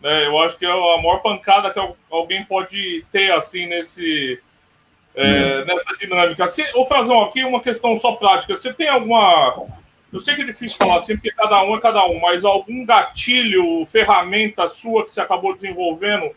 [0.00, 0.26] Né?
[0.26, 4.40] Eu acho que é a maior pancada que alguém pode ter assim nesse,
[5.14, 5.64] é, hum.
[5.66, 6.46] nessa dinâmica.
[6.46, 8.54] Se, ô Frazão, aqui uma questão só prática.
[8.54, 9.66] Você tem alguma.
[10.14, 12.86] Eu sei que é difícil falar assim, porque cada um é cada um, mas algum
[12.86, 16.30] gatilho, ferramenta sua que você acabou desenvolvendo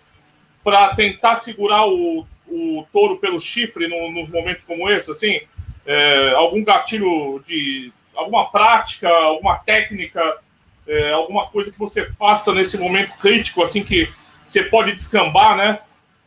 [0.64, 5.40] para tentar segurar o, o touro pelo chifre no, nos momentos como esse, assim?
[5.88, 10.38] é, algum gatilho de alguma prática, alguma técnica,
[10.86, 14.10] é, alguma coisa que você faça nesse momento crítico, assim que
[14.44, 15.80] você pode descambar, né?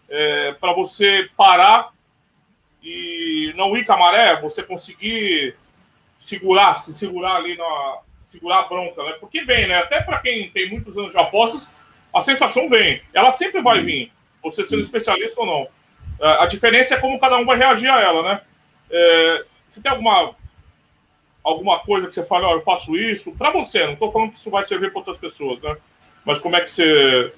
[0.09, 1.91] É, para você parar
[2.83, 5.55] e não ir com a maré, você conseguir
[6.21, 9.17] segurar, se segurar ali na segurar a bronca, né?
[9.19, 9.79] Porque vem, né?
[9.79, 11.69] Até para quem tem muitos anos de apostas,
[12.15, 13.03] a sensação vem.
[13.13, 15.69] Ela sempre vai vir, você sendo especialista ou não.
[16.21, 18.41] É, a diferença é como cada um vai reagir a ela, né?
[18.89, 20.35] É, você tem alguma
[21.43, 23.85] alguma coisa que você fala, oh, eu faço isso para você?
[23.87, 25.75] Não estou falando que isso vai servir para outras pessoas, né?
[26.25, 27.33] Mas como é que você,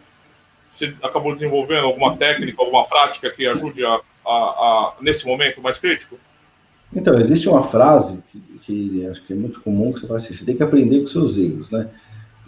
[0.68, 5.78] você acabou desenvolvendo alguma técnica, alguma prática que ajude a, a, a nesse momento mais
[5.78, 6.18] crítico?
[6.94, 10.34] Então, existe uma frase que, que, acho que é muito comum que você fala assim,
[10.34, 11.88] você tem que aprender com seus erros, né?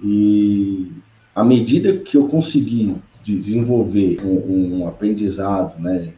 [0.02, 0.90] E
[1.34, 6.12] à medida que eu consegui desenvolver um, um aprendizado, né,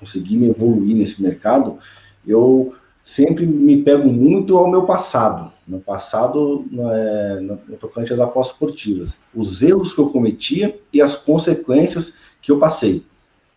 [0.00, 1.78] conseguir me evoluir nesse mercado,
[2.26, 5.52] eu sempre me pego muito ao meu passado.
[5.66, 9.16] No passado, é, no, tocante às apostas esportivas.
[9.34, 13.04] Os erros que eu cometia e as consequências que eu passei.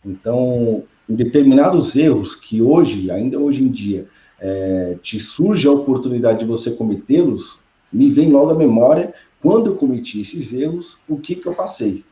[0.05, 4.07] Então, em determinados erros que hoje, ainda hoje em dia,
[4.41, 7.59] é, te surge a oportunidade de você cometê-los,
[7.91, 12.03] me vem logo à memória, quando eu cometi esses erros, o que, que eu passei.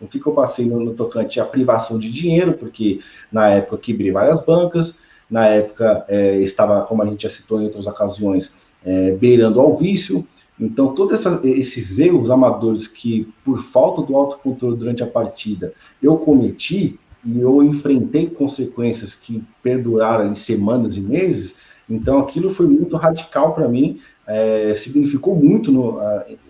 [0.00, 3.78] O que, que eu passei no, no tocante à privação de dinheiro, porque na época
[3.78, 4.96] quebrei várias bancas,
[5.30, 9.76] na época é, estava, como a gente já citou em outras ocasiões, é, beirando ao
[9.76, 10.26] vício.
[10.58, 16.98] Então, todos esses erros amadores que, por falta do autocontrole durante a partida, eu cometi
[17.24, 21.56] e eu enfrentei consequências que perduraram em semanas e meses,
[21.90, 25.98] então aquilo foi muito radical para mim, é, significou muito, no,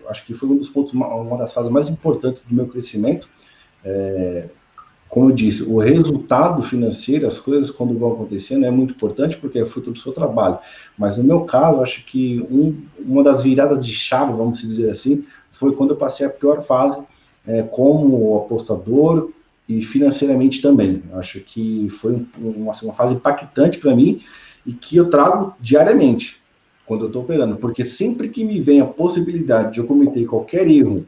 [0.07, 3.27] acho que foi um dos pontos, uma das fases mais importantes do meu crescimento,
[3.83, 4.49] é,
[5.11, 9.59] como eu disse, o resultado financeiro, as coisas quando vão acontecendo é muito importante porque
[9.59, 10.57] é fruto do seu trabalho.
[10.97, 15.25] Mas no meu caso, acho que um, uma das viradas de chave, vamos dizer assim,
[15.49, 16.97] foi quando eu passei a pior fase
[17.45, 19.31] é, como apostador
[19.67, 21.03] e financeiramente também.
[21.15, 24.21] Acho que foi uma, assim, uma fase impactante para mim
[24.65, 26.39] e que eu trago diariamente
[26.85, 30.67] quando eu estou operando, porque sempre que me vem a possibilidade de eu cometer qualquer
[30.67, 31.05] erro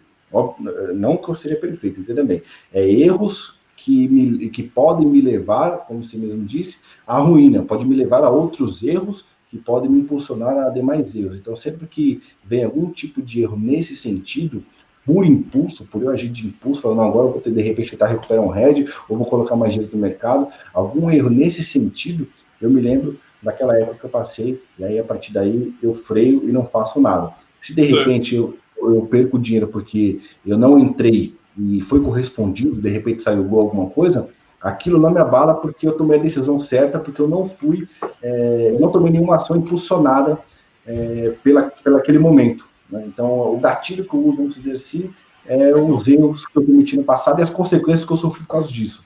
[0.96, 2.42] não que eu seja perfeito, entenda bem.
[2.74, 7.86] É erros que, me, que podem me levar, como você mesmo disse, à ruína, pode
[7.86, 11.36] me levar a outros erros que podem me impulsionar a demais erros.
[11.36, 14.64] Então, sempre que vem algum tipo de erro nesse sentido,
[15.06, 18.08] por impulso, por eu agir de impulso, falando, agora eu vou ter, de repente tentar
[18.08, 22.28] recuperar um head, ou vou colocar mais dinheiro no mercado, algum erro nesse sentido,
[22.62, 26.48] eu me lembro daquela época que eu passei, e aí a partir daí eu freio
[26.48, 27.34] e não faço nada.
[27.62, 32.90] Se de repente eu, eu perco dinheiro porque eu não entrei e foi correspondido, de
[32.90, 34.30] repente saiu gol alguma coisa,
[34.62, 37.88] aquilo não me abala porque eu tomei a decisão certa, porque eu não fui,
[38.22, 40.40] é, não tomei nenhuma ação impulsionada
[40.86, 42.66] é, pela, pela aquele momento.
[42.90, 43.04] Né?
[43.08, 45.10] Então, o gatilho que eu uso, dizer assim,
[45.46, 48.48] é os erros que eu cometi no passado e as consequências que eu sofri por
[48.48, 49.06] causa disso.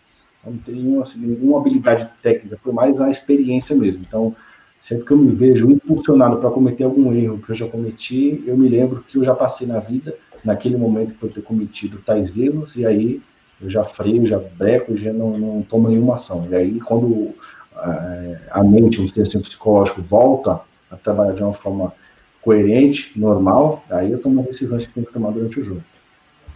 [0.50, 4.04] Não tenho assim, nenhuma habilidade técnica, foi mais a experiência mesmo.
[4.08, 4.36] Então,
[4.80, 8.58] sempre que eu me vejo impulsionado para cometer algum erro que eu já cometi, eu
[8.58, 12.76] me lembro que eu já passei na vida, naquele momento por ter cometido tais erros,
[12.76, 13.22] e aí
[13.62, 16.48] eu já freio, já breco, já não, não tomo nenhuma ação.
[16.50, 17.34] E aí, quando
[17.76, 21.94] é, a mente, o sistema psicológico volta a trabalhar de uma forma
[22.42, 25.84] coerente, normal, aí eu tomo as decisões que tem que tomar durante o jogo.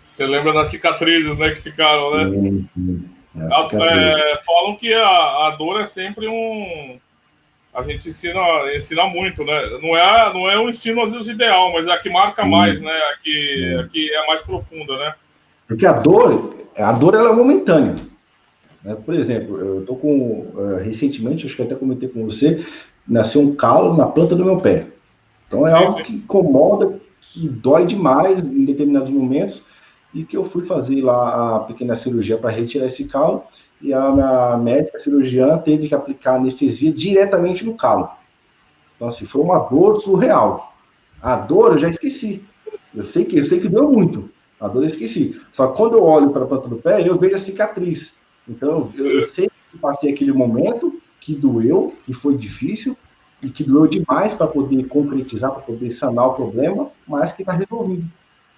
[0.05, 2.29] Você lembra das cicatrizes, né, que ficaram, né?
[2.29, 3.03] Sim, sim.
[3.35, 6.99] É, falam que a, a dor é sempre um
[7.73, 8.41] a gente ensina,
[8.75, 9.79] ensina muito, né?
[9.81, 12.81] Não é, não é o ensino às vezes ideal, mas é a que marca mais,
[12.81, 12.91] né?
[12.91, 15.13] A que, a que é mais profunda, né?
[15.67, 17.95] Porque a dor, a dor ela é momentânea.
[18.83, 18.97] Né?
[19.05, 22.65] Por exemplo, eu tô com uh, recentemente, acho que até comentei com você,
[23.07, 24.87] nasceu um calo na planta do meu pé.
[25.47, 26.03] Então é sim, algo sim.
[26.03, 29.63] que incomoda, que dói demais em determinados momentos
[30.13, 33.43] e que eu fui fazer lá a pequena cirurgia para retirar esse calo
[33.81, 38.09] e a minha médica cirurgiã teve que aplicar anestesia diretamente no calo.
[38.95, 40.73] Então, assim, foi uma dor surreal.
[41.21, 42.43] A dor eu já esqueci.
[42.93, 44.29] Eu sei que eu sei que deu muito.
[44.59, 45.41] A dor eu esqueci.
[45.51, 48.13] Só que quando eu olho para a planta do pé, eu vejo a cicatriz.
[48.47, 52.95] Então, eu, eu sei que passei aquele momento que doeu, que foi difícil,
[53.41, 57.53] e que doeu demais para poder concretizar, para poder sanar o problema, mas que está
[57.53, 58.05] resolvido.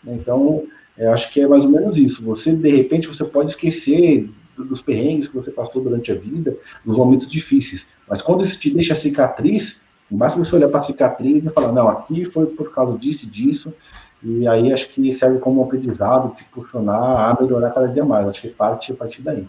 [0.06, 0.66] Então,
[0.98, 2.24] eu acho que é mais ou menos isso.
[2.24, 6.96] Você, de repente, você pode esquecer dos perrengues que você passou durante a vida, dos
[6.98, 7.88] momentos difíceis.
[8.08, 11.90] Mas quando isso te deixa cicatriz, basta você olhar para a cicatriz e falar, não,
[11.90, 13.74] aqui foi por causa disso e disso,
[14.22, 18.26] e aí acho que serve como um aprendizado, te funcionar a melhorar cada dia mais.
[18.28, 19.46] Acho que parte a partir daí.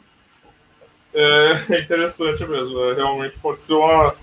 [1.15, 2.81] É, é interessante mesmo.
[2.81, 4.15] É, realmente pode ser uma,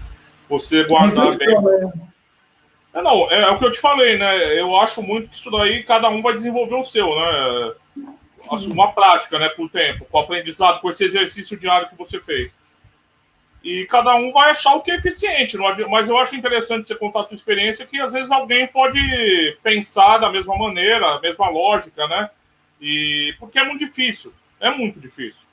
[0.49, 1.55] Você guardar bem.
[2.93, 4.59] É, não, é, é, o que eu te falei, né?
[4.59, 7.73] Eu acho muito que isso daí cada um vai desenvolver o seu, né?
[8.67, 9.49] Uma prática, né?
[9.49, 12.59] Com o tempo, com o aprendizado, com esse exercício diário que você fez.
[13.63, 15.55] E cada um vai achar o que é eficiente,
[15.87, 18.99] mas eu acho interessante você contar a sua experiência, que às vezes alguém pode
[19.61, 22.29] pensar da mesma maneira, a mesma lógica, né?
[22.81, 25.45] E porque é muito difícil, é muito difícil.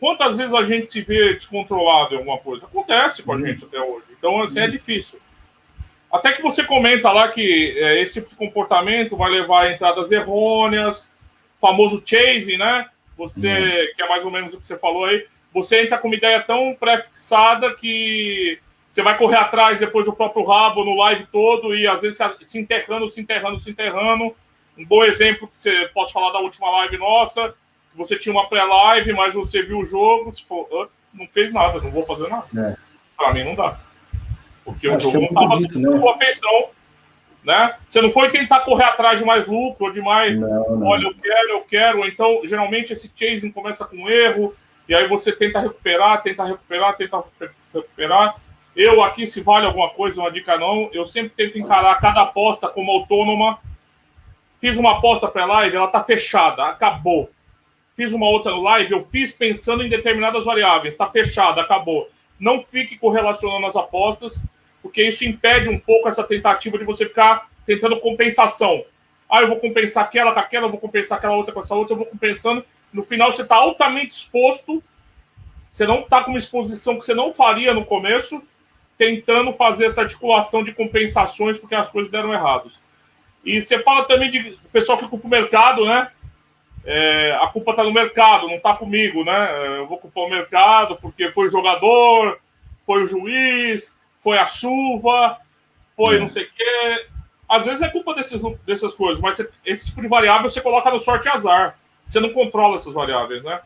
[0.00, 2.66] Quantas vezes a gente se vê descontrolado em alguma coisa?
[2.66, 4.06] Acontece com a gente até hoje.
[4.18, 5.20] Então, assim, é difícil.
[6.10, 10.10] Até que você comenta lá que é, esse tipo de comportamento vai levar a entradas
[10.10, 11.14] errôneas,
[11.60, 12.88] famoso chasing, né?
[13.16, 13.94] Você, uhum.
[13.96, 16.40] que é mais ou menos o que você falou aí, você entra com uma ideia
[16.40, 21.86] tão pré-fixada que você vai correr atrás depois do próprio rabo no live todo e
[21.86, 24.34] às vezes se enterrando, se enterrando, se enterrando.
[24.76, 27.54] Um bom exemplo que você pode falar da última live nossa,
[27.94, 31.90] você tinha uma pré-live, mas você viu o jogo, se for, não fez nada, não
[31.90, 32.46] vou fazer nada.
[32.56, 32.76] É.
[33.16, 33.78] Para mim não dá.
[34.72, 36.10] Porque Acho o jogo é não estava com né?
[36.10, 36.68] atenção.
[37.44, 37.76] Né?
[37.86, 40.38] Você não foi tentar correr atrás de mais lucro ou de mais.
[40.38, 40.86] Não, não.
[40.86, 42.06] Olha, eu quero, eu quero.
[42.06, 44.54] Então, geralmente, esse chasing começa com erro,
[44.88, 47.22] e aí você tenta recuperar, tenta recuperar, tenta
[47.72, 48.36] recuperar.
[48.74, 52.68] Eu aqui, se vale alguma coisa, uma dica não, eu sempre tento encarar cada aposta
[52.68, 53.58] como autônoma.
[54.60, 57.30] Fiz uma aposta pré-live, ela tá fechada, acabou
[57.98, 62.08] fiz uma outra live, eu fiz pensando em determinadas variáveis, está fechado, acabou.
[62.38, 64.46] Não fique correlacionando as apostas,
[64.82, 68.84] porque isso impede um pouco essa tentativa de você ficar tentando compensação.
[69.30, 71.94] Ah, eu vou compensar aquela com aquela, eu vou compensar aquela outra com essa outra,
[71.94, 72.64] eu vou compensando.
[72.92, 74.82] No final, você está altamente exposto,
[75.70, 78.42] você não está com uma exposição que você não faria no começo,
[78.96, 82.80] tentando fazer essa articulação de compensações porque as coisas deram errados.
[83.44, 86.10] E você fala também de pessoal que ocupa o mercado, né?
[86.90, 89.78] é, a culpa está no mercado, não está comigo, né?
[89.78, 92.40] Eu vou culpar o mercado porque foi o jogador,
[92.86, 95.38] foi o juiz, foi a chuva,
[95.96, 96.20] foi é.
[96.20, 97.06] não sei o quê.
[97.48, 100.98] Às vezes é culpa desses, dessas coisas, mas esse tipo de variável você coloca no
[100.98, 101.78] sorte e azar.
[102.06, 103.60] Você não controla essas variáveis, né?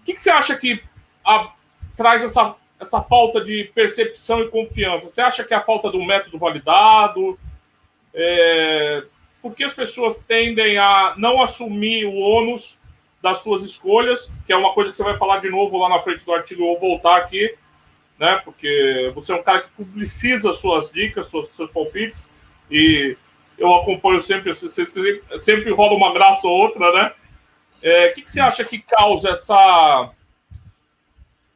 [0.00, 0.82] O que, que você acha que
[1.24, 1.52] a,
[1.96, 5.06] traz essa, essa falta de percepção e confiança?
[5.06, 7.38] Você acha que é a falta do método validado?
[8.14, 9.04] É,
[9.40, 12.78] porque as pessoas tendem a não assumir o ônus
[13.22, 16.00] das suas escolhas, que é uma coisa que você vai falar de novo lá na
[16.00, 17.54] frente do artigo, eu vou voltar aqui,
[18.18, 18.40] né?
[18.44, 22.30] Porque você é um cara que publiciza suas dicas, seus, seus palpites,
[22.70, 23.16] e
[23.56, 27.12] eu acompanho sempre, sempre rola uma graça ou outra, né?
[27.82, 30.10] É, o que, que você acha que causa essa.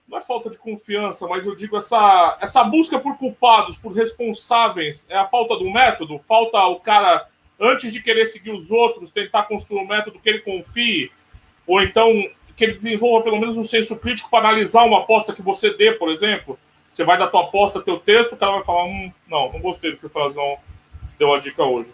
[0.07, 5.07] Não é falta de confiança, mas eu digo essa, essa busca por culpados, por responsáveis.
[5.09, 6.19] É a falta do método?
[6.19, 7.27] Falta o cara
[7.59, 11.11] antes de querer seguir os outros, tentar construir um método que ele confie,
[11.67, 12.29] ou então
[12.63, 15.91] que ele desenvolva pelo menos um senso crítico para analisar uma aposta que você dê,
[15.91, 16.57] por exemplo.
[16.93, 19.91] Você vai dar tua aposta, teu texto, o cara vai falar, hum, não, não gostei
[19.91, 20.59] do que o Frazão
[21.19, 21.89] deu a dica hoje.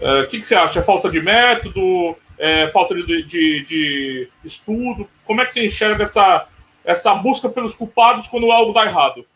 [0.00, 0.78] O é, que, que, você acha?
[0.78, 2.16] É falta de método?
[2.38, 5.08] É falta de, de, de, estudo?
[5.26, 6.46] Como é que você enxerga essa,
[6.84, 9.26] essa busca pelos culpados quando algo dá errado?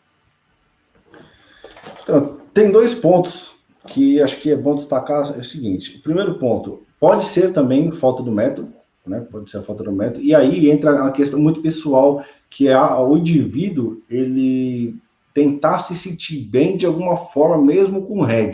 [2.03, 6.35] Então, tem dois pontos que acho que é bom destacar é o seguinte: o primeiro
[6.35, 8.73] ponto, pode ser também falta do método,
[9.05, 9.19] né?
[9.21, 12.77] Pode ser a falta do método, e aí entra a questão muito pessoal, que é
[12.77, 14.95] o indivíduo ele
[15.33, 18.53] tentar se sentir bem de alguma forma, mesmo com red,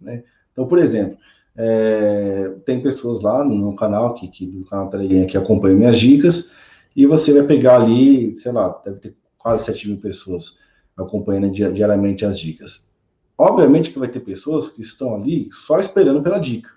[0.00, 0.24] né?
[0.52, 1.18] Então, por exemplo,
[1.54, 6.50] é, tem pessoas lá no canal, que do canal Telegram, que acompanham minhas dicas,
[6.94, 10.58] e você vai pegar ali, sei lá, deve ter quase 7 mil pessoas
[10.96, 12.88] acompanhando diariamente as dicas.
[13.36, 16.70] Obviamente que vai ter pessoas que estão ali só esperando pela dica.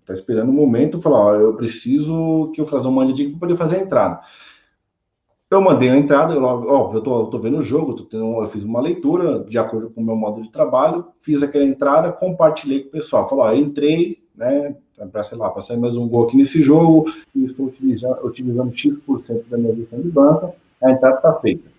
[0.00, 3.40] Está esperando o um momento, falar, ó, eu preciso que o Frazão mande dica para
[3.40, 4.20] poder fazer a entrada.
[5.50, 8.46] Eu mandei a entrada, eu, óbvio, eu tô, tô vendo o jogo, tô tendo, eu
[8.48, 12.82] fiz uma leitura de acordo com o meu modo de trabalho, fiz aquela entrada, compartilhei
[12.82, 13.28] com o pessoal.
[13.28, 14.76] Falou, ó, entrei, né,
[15.10, 18.76] para, sei lá, para sair mais um gol aqui nesse jogo, e estou utilizando, utilizando
[18.76, 20.52] X% da minha lição de banca,
[20.82, 21.70] a entrada está feita.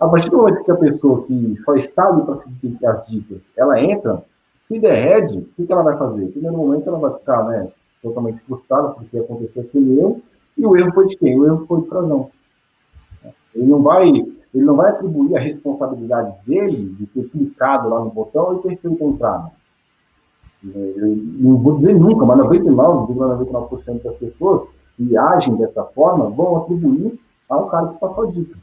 [0.00, 3.38] A partir do momento que a pessoa que só está ali para seguir as dicas,
[3.56, 4.24] ela entra,
[4.72, 6.22] se derrede, o que, ela vai fazer?
[6.22, 7.68] No primeiro momento ela vai ficar né,
[8.02, 10.22] totalmente frustrada porque aconteceu aquele erro,
[10.56, 11.38] e o erro foi de quem?
[11.38, 12.30] O erro foi de Frazão.
[13.54, 18.10] Ele não vai, ele não vai atribuir a responsabilidade dele de ter clicado lá no
[18.10, 19.50] botão e ter feito a.
[20.64, 26.58] Eu não vou dizer nunca, mas 99,99% ,99 das pessoas que agem dessa forma vão
[26.58, 27.18] atribuir
[27.48, 28.56] ao cara que passou a dica.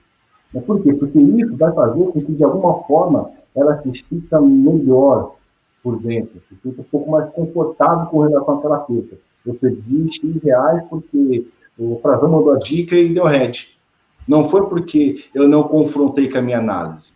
[0.53, 0.93] Mas por quê?
[0.93, 5.35] Porque isso vai fazer com que, de alguma forma, ela se sinta melhor
[5.83, 9.17] por dentro, se sinta um pouco mais confortável com relação àquela fita.
[9.45, 13.53] Eu perdi X reais porque o Frazão mandou a dica e deu red.
[14.27, 17.13] Não foi porque eu não confrontei com a minha análise.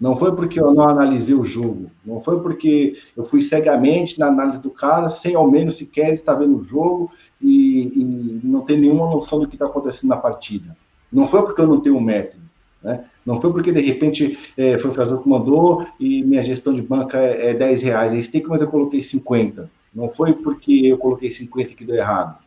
[0.00, 1.90] Não foi porque eu não analisei o jogo.
[2.04, 6.34] Não foi porque eu fui cegamente na análise do cara, sem ao menos sequer estar
[6.34, 7.10] vendo o jogo
[7.40, 10.76] e, e não ter nenhuma noção do que está acontecendo na partida.
[11.10, 12.45] Não foi porque eu não tenho um método.
[12.86, 13.04] Né?
[13.26, 16.80] Não foi porque de repente é, foi o Frazão que mandou e minha gestão de
[16.80, 18.12] banca é, é 10 reais.
[18.12, 19.68] É stake, mas eu coloquei 50.
[19.92, 22.38] Não foi porque eu coloquei 50 que deu errado.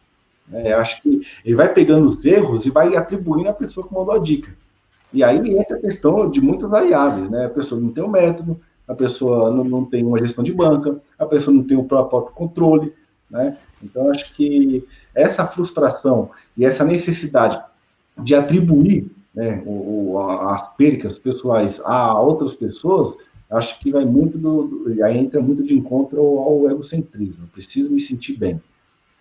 [0.53, 4.15] É, acho que ele vai pegando os erros e vai atribuindo à pessoa que mandou
[4.15, 4.55] a dica.
[5.11, 7.47] E aí entra a questão de muitas variáveis, né?
[7.47, 10.53] A pessoa não tem o um método, a pessoa não, não, tem uma gestão de
[10.53, 12.93] banca, a pessoa não tem o próprio controle,
[13.29, 13.57] né?
[13.83, 17.61] Então, acho que essa frustração e essa necessidade
[18.17, 19.63] de atribuir né,
[20.49, 23.15] as percas pessoais a outras pessoas,
[23.49, 27.45] acho que vai muito do, do aí entra muito de encontro ao, ao egocentrismo.
[27.45, 28.61] Eu preciso me sentir bem,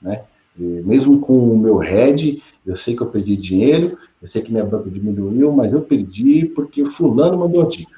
[0.02, 0.24] né?
[0.58, 4.64] mesmo com o meu head, eu sei que eu perdi dinheiro, eu sei que minha
[4.64, 7.96] banca diminuiu, mas eu perdi porque fulano mandou a dica.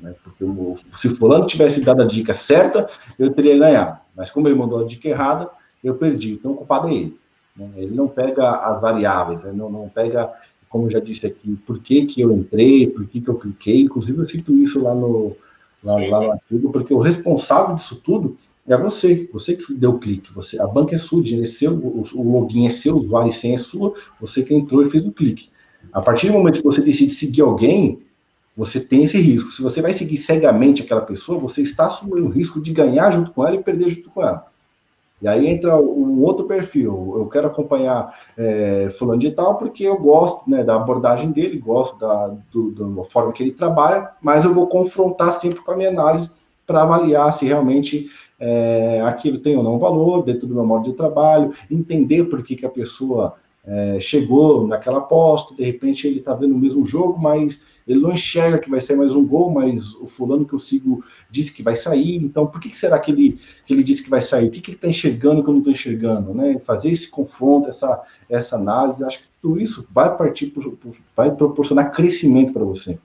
[0.00, 0.14] Né?
[0.22, 2.88] Porque eu, se fulano tivesse dado a dica certa,
[3.18, 3.98] eu teria ganhado.
[4.16, 5.50] Mas como ele mandou a dica errada,
[5.82, 6.34] eu perdi.
[6.34, 7.18] Então o culpado é ele.
[7.58, 7.68] Né?
[7.76, 10.32] Ele não pega as variáveis, ele não, não pega,
[10.68, 13.82] como eu já disse aqui, por que, que eu entrei, por que, que eu cliquei.
[13.82, 15.36] Inclusive eu cito isso lá no,
[15.82, 19.98] lá, lá no artigo, porque o responsável disso tudo é você, você que deu o
[19.98, 22.98] clique, você, a banca é sua, o é seu, o, o login é seu, o
[22.98, 25.48] usuário e senha é sua, você que entrou e fez o clique.
[25.92, 28.02] A partir do momento que você decide seguir alguém,
[28.54, 29.52] você tem esse risco.
[29.52, 33.30] Se você vai seguir cegamente aquela pessoa, você está assumindo o risco de ganhar junto
[33.30, 34.47] com ela e perder junto com ela.
[35.20, 37.16] E aí entra um outro perfil.
[37.18, 41.98] Eu quero acompanhar é, fulano de tal porque eu gosto né, da abordagem dele, gosto
[41.98, 45.88] da, do, da forma que ele trabalha, mas eu vou confrontar sempre com a minha
[45.88, 46.30] análise
[46.66, 48.08] para avaliar se realmente
[48.38, 52.54] é, aquilo tem ou não valor dentro do meu modo de trabalho, entender por que,
[52.54, 53.34] que a pessoa
[53.64, 58.12] é, chegou naquela aposta, de repente ele está vendo o mesmo jogo, mas ele não
[58.12, 61.62] enxerga que vai sair mais um gol, mas o fulano que eu sigo disse que
[61.62, 64.48] vai sair, então por que, que será que ele, que ele disse que vai sair?
[64.48, 66.34] O que, que ele está enxergando que eu não estou enxergando?
[66.34, 66.58] Né?
[66.58, 71.34] Fazer esse confronto, essa, essa análise, acho que tudo isso vai partir, por, por, vai
[71.34, 72.98] proporcionar crescimento para você.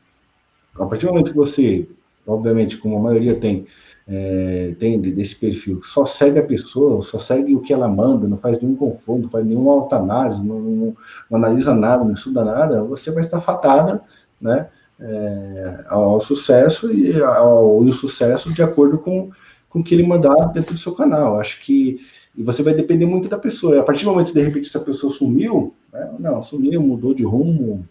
[0.75, 1.87] A partir do momento que você,
[2.27, 3.65] obviamente, como a maioria tem,
[4.07, 8.27] é, tem desse perfil, que só segue a pessoa, só segue o que ela manda,
[8.27, 10.95] não faz nenhum confronto, não faz nenhuma autoanálise, não, não,
[11.29, 14.01] não, analisa nada, não estuda nada, você vai estar fatada
[14.41, 14.67] né,
[14.99, 19.31] é, ao sucesso e ao, ao sucesso de acordo com,
[19.69, 21.39] com o que ele mandar dentro do seu canal.
[21.39, 21.99] Acho que
[22.35, 23.79] e você vai depender muito da pessoa.
[23.79, 27.23] A partir do momento, de repente, se a pessoa sumiu, né, não, sumiu, mudou de
[27.23, 27.87] rumo,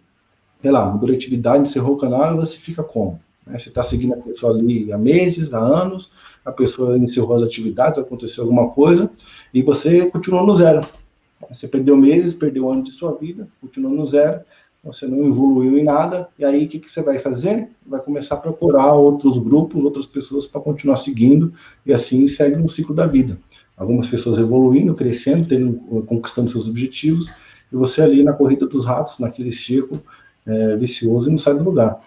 [0.61, 3.21] sei lá, mudou de atividade, encerrou o canal, e você fica como?
[3.47, 3.59] Né?
[3.59, 6.11] Você está seguindo a pessoa ali há meses, há anos,
[6.45, 9.11] a pessoa encerrou as atividades, aconteceu alguma coisa,
[9.53, 10.87] e você continuou no zero.
[11.51, 14.41] Você perdeu meses, perdeu anos de sua vida, continuou no zero,
[14.85, 17.69] você não evoluiu em nada, e aí o que, que você vai fazer?
[17.87, 21.53] Vai começar a procurar outros grupos, outras pessoas para continuar seguindo,
[21.87, 23.39] e assim segue um ciclo da vida.
[23.77, 25.75] Algumas pessoas evoluindo, crescendo, tendo,
[26.07, 27.31] conquistando seus objetivos,
[27.73, 30.03] e você ali na corrida dos ratos, naquele ciclo
[30.45, 32.01] é, vicioso e não sai do lugar.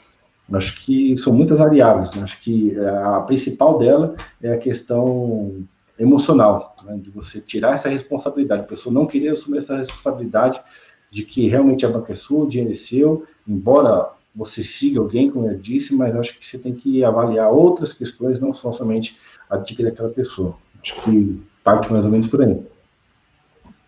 [0.53, 2.13] Acho que são muitas variáveis.
[2.13, 2.23] Né?
[2.23, 5.63] Acho que é, a principal dela é a questão
[5.97, 6.97] emocional, né?
[7.01, 10.61] de você tirar essa responsabilidade, a pessoa não querer assumir essa responsabilidade
[11.09, 15.31] de que realmente a banca é sua, o dinheiro é seu, embora você siga alguém,
[15.31, 19.17] como eu disse, mas acho que você tem que avaliar outras questões, não só somente
[19.49, 20.57] a dica daquela pessoa.
[20.81, 22.61] Acho que parte mais ou menos por aí.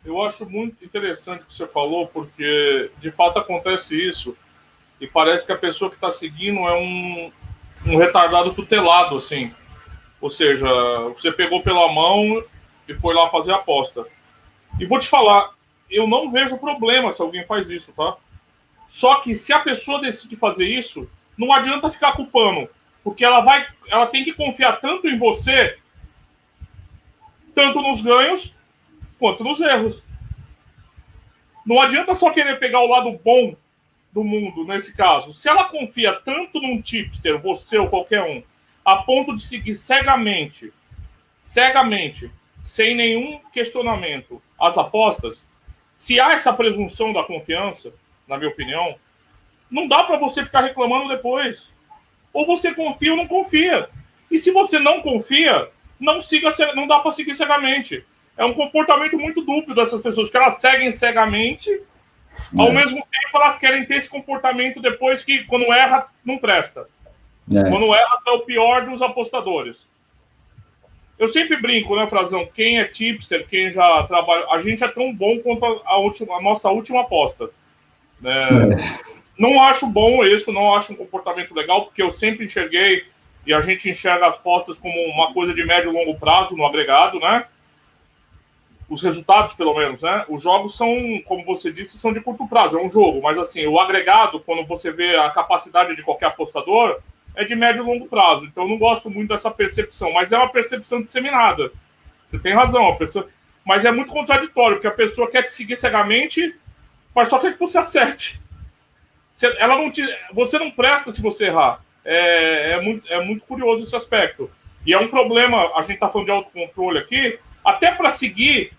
[0.06, 4.38] Eu acho muito interessante o que você falou, porque de fato acontece isso
[5.00, 7.32] e parece que a pessoa que está seguindo é um,
[7.86, 9.54] um retardado tutelado, assim.
[10.20, 10.68] Ou seja,
[11.10, 12.44] você pegou pela mão
[12.88, 14.06] e foi lá fazer a aposta.
[14.80, 15.52] E vou te falar,
[15.90, 18.18] eu não vejo problema se alguém faz isso, tá?
[18.88, 22.70] Só que se a pessoa decide fazer isso, não adianta ficar culpando,
[23.04, 25.78] porque ela vai, ela tem que confiar tanto em você,
[27.54, 28.56] tanto nos ganhos
[29.20, 30.04] quanto nos erros.
[31.66, 33.56] Não adianta só querer pegar o lado bom
[34.18, 38.42] do mundo, nesse caso, se ela confia tanto num tipster, você ou qualquer um,
[38.84, 40.74] a ponto de seguir cegamente,
[41.40, 42.32] cegamente,
[42.64, 45.46] sem nenhum questionamento, as apostas,
[45.96, 47.94] se há essa presunção da confiança,
[48.28, 48.96] na minha opinião,
[49.70, 51.72] não dá para você ficar reclamando depois.
[52.34, 53.88] Ou você confia ou não confia.
[54.32, 58.04] E se você não confia, não siga, não dá para seguir cegamente.
[58.36, 61.70] É um comportamento muito duplo dessas pessoas que elas seguem cegamente
[62.58, 62.74] ao é.
[62.74, 66.88] mesmo tempo, elas querem ter esse comportamento depois que, quando erra, não presta.
[67.52, 67.70] É.
[67.70, 69.88] Quando erra, é o pior dos apostadores.
[71.18, 72.48] Eu sempre brinco, né, Frazão?
[72.54, 74.46] Quem é tipster, quem já trabalha.
[74.52, 77.50] A gente é tão bom quanto a, última, a nossa última aposta.
[78.22, 78.50] Né?
[78.50, 79.18] É.
[79.38, 83.06] não acho bom isso, não acho um comportamento legal, porque eu sempre enxerguei
[83.46, 86.66] e a gente enxerga as postas como uma coisa de médio e longo prazo no
[86.66, 87.46] agregado, né?
[88.90, 90.26] Os resultados, pelo menos, né?
[90.30, 90.90] Os jogos são,
[91.26, 94.66] como você disse, são de curto prazo, é um jogo, mas assim, o agregado, quando
[94.66, 97.00] você vê a capacidade de qualquer apostador,
[97.36, 98.46] é de médio e longo prazo.
[98.46, 101.72] Então eu não gosto muito dessa percepção, mas é uma percepção disseminada.
[102.28, 103.30] Você tem razão, a pessoa.
[103.66, 106.56] Mas é muito contraditório, porque a pessoa quer te seguir cegamente,
[107.14, 108.42] mas só quer que você acerte.
[109.60, 110.02] Ela não te,
[110.34, 111.84] você não presta se você errar.
[112.04, 114.50] É, é, muito, é muito curioso esse aspecto.
[114.86, 117.38] E é um problema, a gente está falando de autocontrole aqui,
[117.68, 118.72] até para seguir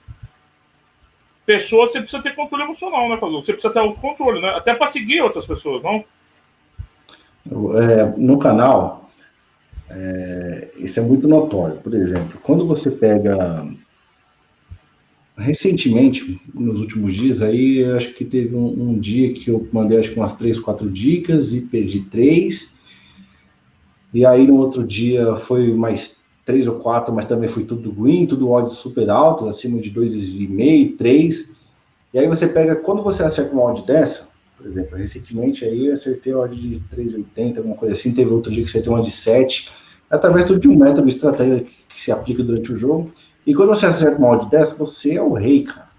[1.45, 3.43] pessoas, você precisa ter controle emocional, né, Fazul?
[3.43, 4.51] Você precisa ter autocontrole, né?
[4.51, 6.05] Até para seguir outras pessoas, não?
[7.79, 9.11] É, no canal,
[9.89, 11.77] é, isso é muito notório.
[11.77, 13.67] Por exemplo, quando você pega
[15.37, 20.11] recentemente, nos últimos dias, aí acho que teve um, um, dia que eu mandei acho
[20.11, 22.75] que umas três, quatro dicas e perdi três.
[24.13, 26.18] E aí no outro dia foi mais
[26.49, 30.15] três ou quatro, mas também foi tudo green, tudo odds super altos, acima de dois
[30.15, 31.51] e meio, três.
[32.15, 34.27] E aí você pega, quando você acerta uma odd dessa,
[34.57, 38.63] por exemplo, recentemente aí acertei a odd de 3,80, alguma coisa assim, teve outro dia
[38.63, 39.69] que acertei uma de 7,
[40.11, 43.13] através de um método estratégia que se aplica durante o jogo.
[43.47, 45.91] E quando você acerta uma odd dessa, você é o rei, cara.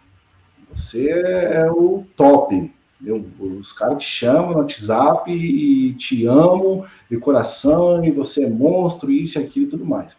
[0.76, 2.74] Você é o top.
[3.00, 8.50] Meu, os caras te chamam no WhatsApp e te amam de coração, e você é
[8.50, 10.18] monstro, isso, aquilo e tudo mais.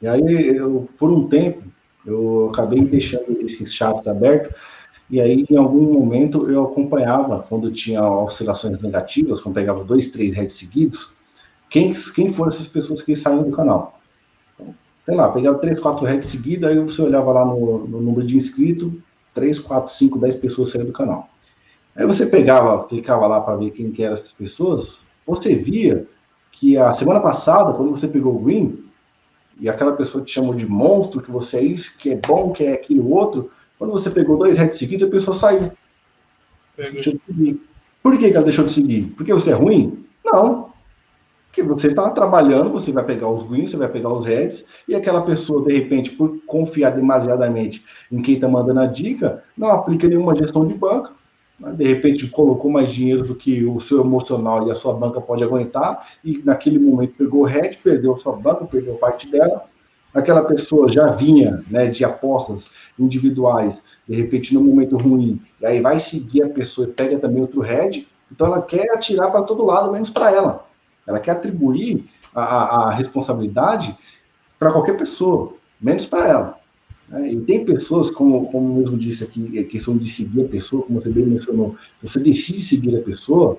[0.00, 1.62] E aí, eu, por um tempo,
[2.06, 4.54] eu acabei deixando esses chats abertos,
[5.10, 10.34] e aí, em algum momento, eu acompanhava, quando tinha oscilações negativas, quando pegava dois, três
[10.34, 11.12] heads seguidos,
[11.70, 13.98] quem, quem foram essas pessoas que saíram do canal
[15.08, 18.36] sei lá, pegava três, quatro heads seguidas, aí você olhava lá no, no número de
[18.36, 18.92] inscritos,
[19.32, 21.30] três, quatro, cinco, dez pessoas saíram do canal.
[21.96, 26.06] Aí você pegava, clicava lá para ver quem que eram essas pessoas, você via
[26.52, 28.84] que a semana passada, quando você pegou o Green,
[29.58, 32.64] e aquela pessoa te chamou de monstro, que você é isso, que é bom, que
[32.64, 35.72] é aquilo outro, quando você pegou dois heads seguidos, a pessoa saiu.
[38.02, 39.12] Por que, que ela deixou de seguir?
[39.16, 40.04] Porque você é ruim?
[40.24, 40.68] Não
[41.58, 44.94] que você está trabalhando, você vai pegar os greens, você vai pegar os reds, e
[44.94, 50.06] aquela pessoa, de repente, por confiar demasiadamente em quem está mandando a dica, não aplica
[50.06, 51.16] nenhuma gestão de banca, né?
[51.58, 55.42] De repente colocou mais dinheiro do que o seu emocional e a sua banca pode
[55.42, 59.64] aguentar, e naquele momento pegou red, perdeu sua banca, perdeu parte dela,
[60.14, 65.80] aquela pessoa já vinha né, de apostas individuais, de repente no momento ruim, e aí
[65.80, 69.64] vai seguir a pessoa e pega também outro red, então ela quer atirar para todo
[69.64, 70.66] lado, menos para ela.
[71.06, 73.96] Ela quer atribuir a, a responsabilidade
[74.58, 76.58] para qualquer pessoa, menos para ela.
[77.08, 77.32] Né?
[77.32, 81.00] E tem pessoas, como, como mesmo disse aqui, a questão de seguir a pessoa, como
[81.00, 83.58] você bem mencionou, você decide seguir a pessoa,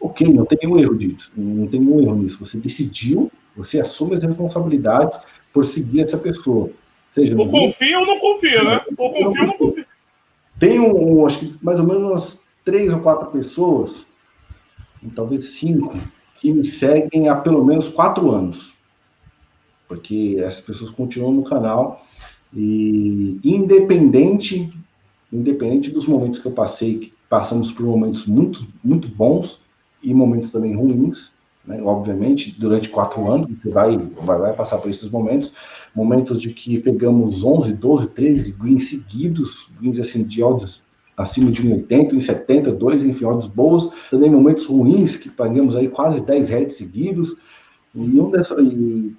[0.00, 2.38] ok, não tem nenhum erro disso, não tem nenhum erro nisso.
[2.40, 5.18] Você decidiu, você assume as responsabilidades
[5.52, 6.70] por seguir essa pessoa.
[7.10, 8.80] Seja ou confia ou não confia, né?
[8.98, 9.86] Ou confia ou não confia.
[10.58, 14.06] Tem um, acho que mais ou menos umas três ou quatro pessoas,
[15.14, 15.94] talvez cinco,
[16.40, 18.74] que me seguem há pelo menos quatro anos.
[19.88, 22.05] Porque essas pessoas continuam no canal
[22.56, 24.70] e independente,
[25.30, 29.60] independente dos momentos que eu passei, que passamos por momentos muito, muito bons
[30.02, 31.34] e momentos também ruins,
[31.66, 31.82] né?
[31.82, 35.52] obviamente, durante quatro anos, você vai, vai, vai, passar por esses momentos,
[35.94, 40.82] momentos de que pegamos 11, 12, 13 greens seguidos, greens assim, de odds
[41.14, 46.22] acima de 1,80, 1,70, 2, enfim, odds boas, também momentos ruins, que pagamos aí quase
[46.22, 47.36] 10 heads seguidos,
[47.94, 49.14] e um dessa, e,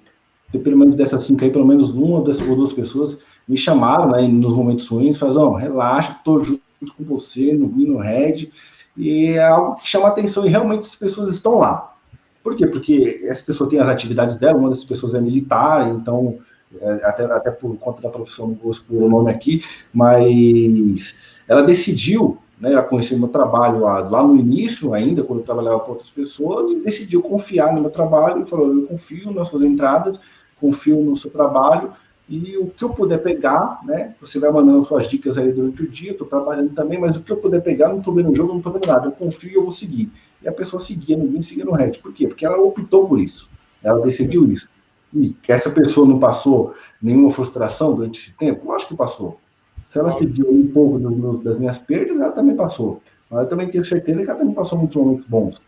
[0.58, 3.18] pelo menos dessas cinco aí, pelo menos uma dessas ou duas pessoas
[3.48, 6.60] me chamaram, né, nos momentos ruins, falaram, relaxa, tô junto
[6.96, 8.50] com você no Win, no Red,
[8.96, 11.94] e é algo que chama atenção, e realmente as pessoas estão lá.
[12.42, 12.66] Por quê?
[12.66, 16.38] Porque essa pessoa tem as atividades dela, uma dessas pessoas é militar, então,
[16.80, 21.18] é, até, até por conta da profissão, não vou expor o nome aqui, mas
[21.48, 25.80] ela decidiu, né, a conhecer meu trabalho lá, lá, no início ainda, quando eu trabalhava
[25.80, 29.62] com outras pessoas, e decidiu confiar no meu trabalho, e falou, eu confio nas suas
[29.62, 30.20] entradas,
[30.60, 31.92] confio no seu trabalho,
[32.28, 35.88] e o que eu puder pegar, né, você vai mandando suas dicas aí durante o
[35.88, 38.50] dia, estou trabalhando também, mas o que eu puder pegar, não estou vendo o jogo,
[38.50, 40.12] não estou vendo nada, eu confio e eu vou seguir.
[40.42, 41.92] E a pessoa seguia, ninguém seguia no Red.
[42.02, 42.26] Por quê?
[42.28, 43.50] Porque ela optou por isso,
[43.82, 44.68] ela decidiu isso.
[45.14, 48.66] E que essa pessoa não passou nenhuma frustração durante esse tempo?
[48.66, 49.40] Eu acho que passou.
[49.88, 53.00] Se ela seguiu um pouco meus, das minhas perdas, ela também passou.
[53.30, 55.62] Mas eu também tenho certeza que ela também passou muitos momentos bons.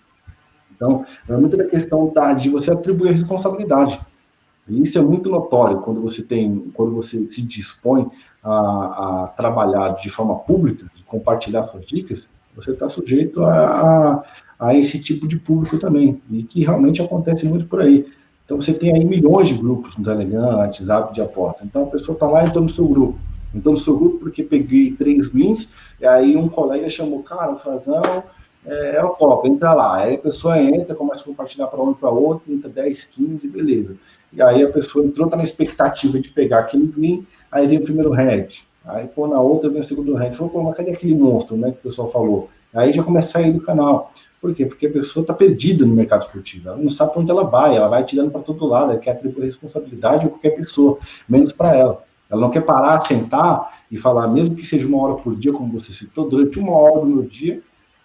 [0.76, 3.98] Então, é muito da questão da, de você atribuir a responsabilidade.
[4.78, 8.08] Isso é muito notório quando você tem, quando você se dispõe
[8.42, 14.24] a, a trabalhar de forma pública, de compartilhar suas dicas, você está sujeito a,
[14.58, 18.06] a, esse tipo de público também, e que realmente acontece muito por aí.
[18.44, 21.64] Então você tem aí milhões de grupos no Telegram, WhatsApp de aposta.
[21.64, 23.18] Então a pessoa está lá e entrou no seu grupo.
[23.54, 25.68] Então no seu grupo porque peguei três wins,
[26.00, 28.02] e aí um colega chamou, cara, o Frazão
[28.64, 29.98] é, é o top, entra lá.
[29.98, 33.96] Aí a pessoa entra, começa a compartilhar para um para outro, entra 10, 15, beleza.
[34.32, 37.82] E aí a pessoa entrou, tá na expectativa de pegar aquele win, aí vem o
[37.82, 38.64] primeiro head.
[38.84, 40.36] Aí, pô, na outra vem o segundo head.
[40.36, 42.48] Falou, pô, mas cadê aquele monstro, né, que o pessoal falou?
[42.72, 44.12] Aí já começa a sair do canal.
[44.40, 44.64] Por quê?
[44.64, 46.68] Porque a pessoa está perdida no mercado esportivo.
[46.68, 49.10] Ela não sabe para onde ela vai, ela vai tirando para todo lado, ela quer
[49.10, 50.98] atribuir responsabilidade a qualquer pessoa,
[51.28, 52.02] menos para ela.
[52.30, 55.78] Ela não quer parar, sentar e falar, mesmo que seja uma hora por dia, como
[55.78, 57.60] você citou, durante uma hora do meu dia,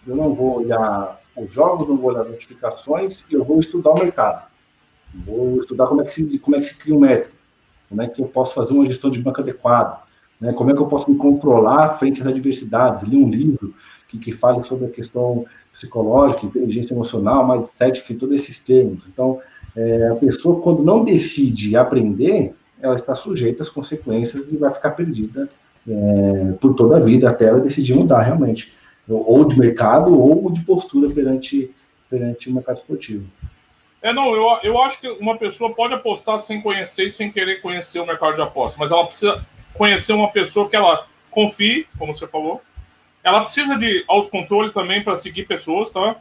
[0.06, 4.46] eu não vou olhar os jogos, não vou olhar notificações eu vou estudar o mercado.
[5.24, 7.34] Vou estudar como é que se, como é que se cria um método,
[7.88, 9.98] como é que eu posso fazer uma gestão de banco adequada,
[10.40, 10.52] né?
[10.52, 13.74] como é que eu posso me controlar frente às adversidades, ler um livro
[14.08, 19.04] que, que fale sobre a questão psicológica, inteligência emocional, mindset, enfim, todos esses termos.
[19.12, 19.40] Então,
[19.74, 24.92] é, a pessoa, quando não decide aprender, ela está sujeita às consequências e vai ficar
[24.92, 25.48] perdida
[25.86, 28.72] é, por toda a vida, até ela decidir mudar realmente,
[29.08, 31.70] ou de mercado ou de postura perante,
[32.10, 33.26] perante o mercado esportivo.
[34.02, 37.60] É, não, eu, eu acho que uma pessoa pode apostar sem conhecer e sem querer
[37.60, 39.44] conhecer o mercado de apostas, mas ela precisa
[39.74, 42.62] conhecer uma pessoa que ela confie, como você falou,
[43.22, 46.16] ela precisa de autocontrole também para seguir pessoas, tá?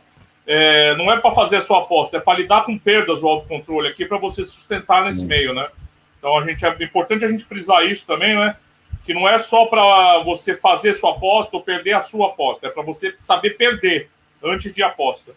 [0.48, 3.88] É, não é para fazer a sua aposta, é para lidar com perdas o autocontrole
[3.88, 5.68] aqui para você sustentar nesse meio, né?
[6.18, 8.56] Então a gente é importante a gente frisar isso também, né?
[9.06, 12.70] Que não é só para você fazer sua aposta ou perder a sua aposta, é
[12.70, 14.10] para você saber perder
[14.44, 15.34] antes de aposta.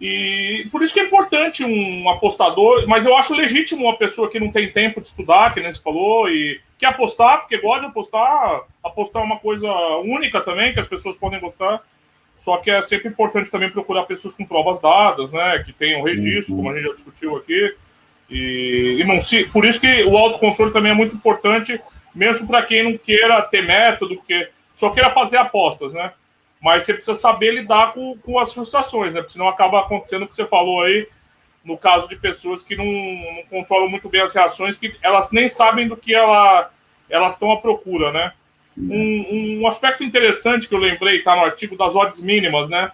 [0.00, 4.40] E por isso que é importante um apostador, mas eu acho legítimo uma pessoa que
[4.40, 7.86] não tem tempo de estudar, que nem você falou, e quer apostar, porque gosta de
[7.88, 8.62] apostar.
[8.82, 11.82] Apostar é uma coisa única também, que as pessoas podem gostar.
[12.38, 15.62] Só que é sempre importante também procurar pessoas com provas dadas, né?
[15.64, 17.76] Que tenham registro, como a gente já discutiu aqui.
[18.30, 21.78] E, e não se, por isso que o autocontrole também é muito importante,
[22.14, 26.12] mesmo para quem não queira ter método, que só queira fazer apostas, né?
[26.60, 29.20] mas você precisa saber lidar com, com as frustrações, né?
[29.20, 31.08] Porque senão acaba acontecendo o que você falou aí,
[31.64, 35.48] no caso de pessoas que não, não controlam muito bem as reações, que elas nem
[35.48, 36.70] sabem do que ela,
[37.08, 38.32] elas estão à procura, né?
[38.76, 42.92] Um, um aspecto interessante que eu lembrei, está no artigo das odds mínimas, né?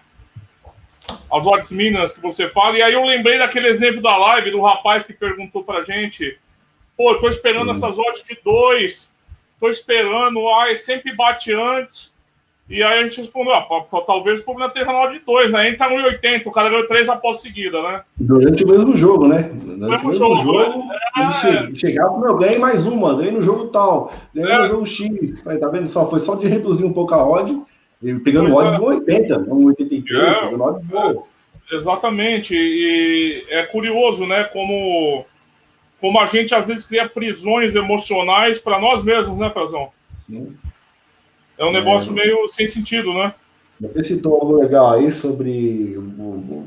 [1.31, 4.61] As odds mínimas que você fala, e aí eu lembrei daquele exemplo da live do
[4.61, 6.37] rapaz que perguntou pra gente:
[6.97, 9.13] pô, tô esperando essas odds de dois,
[9.59, 12.11] tô esperando, ai, sempre bate antes
[12.69, 13.65] e aí a gente respondeu, ah,
[14.05, 15.59] talvez o problema esteja na de 2, né?
[15.59, 18.01] A gente tá no 80, o cara ganhou três após seguida, né?
[18.17, 19.49] Durante o mesmo jogo, né?
[19.53, 20.83] Durante o mesmo jogo, jogo
[21.15, 21.75] é...
[21.75, 24.61] chegava pro meu, ganhei mais uma, ganhei no jogo tal, ganhei é.
[24.63, 25.09] no jogo X.
[25.45, 26.09] Aí, tá vendo só?
[26.09, 27.57] Foi só de reduzir um pouco a odd,
[28.25, 28.79] pegando pois odd é.
[28.79, 30.33] de 80, não 83, é.
[30.33, 31.23] pegando odd boa.
[31.71, 35.25] Exatamente, e é curioso, né, como,
[35.99, 39.89] como a gente às vezes cria prisões emocionais para nós mesmos, né, Frazão?
[40.27, 40.55] Sim.
[41.57, 42.15] É um negócio é...
[42.15, 43.33] meio sem sentido, né?
[43.79, 45.99] Você citou algo legal aí sobre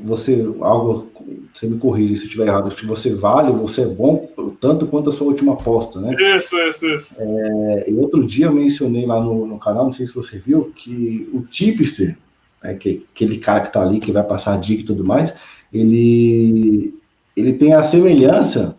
[0.03, 1.11] você, algo,
[1.53, 4.29] você me corrige se eu estiver errado, que você vale, você é bom
[4.61, 6.15] tanto quanto a sua última aposta, né?
[6.37, 7.15] Isso, isso, isso.
[7.19, 10.71] É, e outro dia eu mencionei lá no, no, canal, não sei se você viu,
[10.73, 12.17] que o tipster,
[12.63, 15.35] né, que, aquele cara que tá ali, que vai passar a dica e tudo mais,
[15.73, 16.97] ele,
[17.35, 18.77] ele tem a semelhança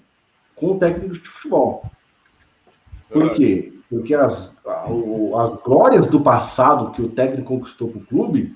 [0.62, 1.82] com o técnico de futebol.
[3.10, 3.72] Por quê?
[3.90, 8.54] Porque as, as glórias do passado que o técnico conquistou para o clube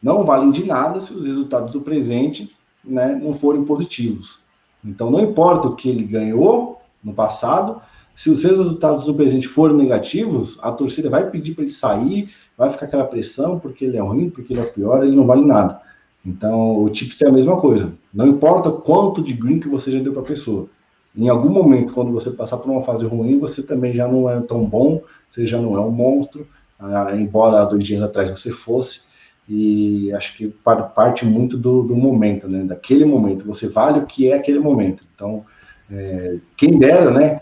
[0.00, 4.40] não valem de nada se os resultados do presente né, não forem positivos.
[4.84, 7.82] Então, não importa o que ele ganhou no passado,
[8.14, 12.70] se os resultados do presente forem negativos, a torcida vai pedir para ele sair, vai
[12.70, 15.80] ficar aquela pressão porque ele é ruim, porque ele é pior, ele não vale nada.
[16.24, 17.92] Então, o tipo é a mesma coisa.
[18.14, 20.68] Não importa quanto de green que você já deu para a pessoa
[21.16, 24.40] em algum momento, quando você passar por uma fase ruim, você também já não é
[24.40, 26.46] tão bom, você já não é um monstro,
[26.78, 29.00] ah, embora dois dias atrás você fosse,
[29.48, 30.48] e acho que
[30.94, 32.64] parte muito do, do, momento, né?
[32.64, 35.02] Daquele momento, você vale o que é aquele momento.
[35.14, 35.44] Então,
[35.90, 37.40] é, quem dera, né?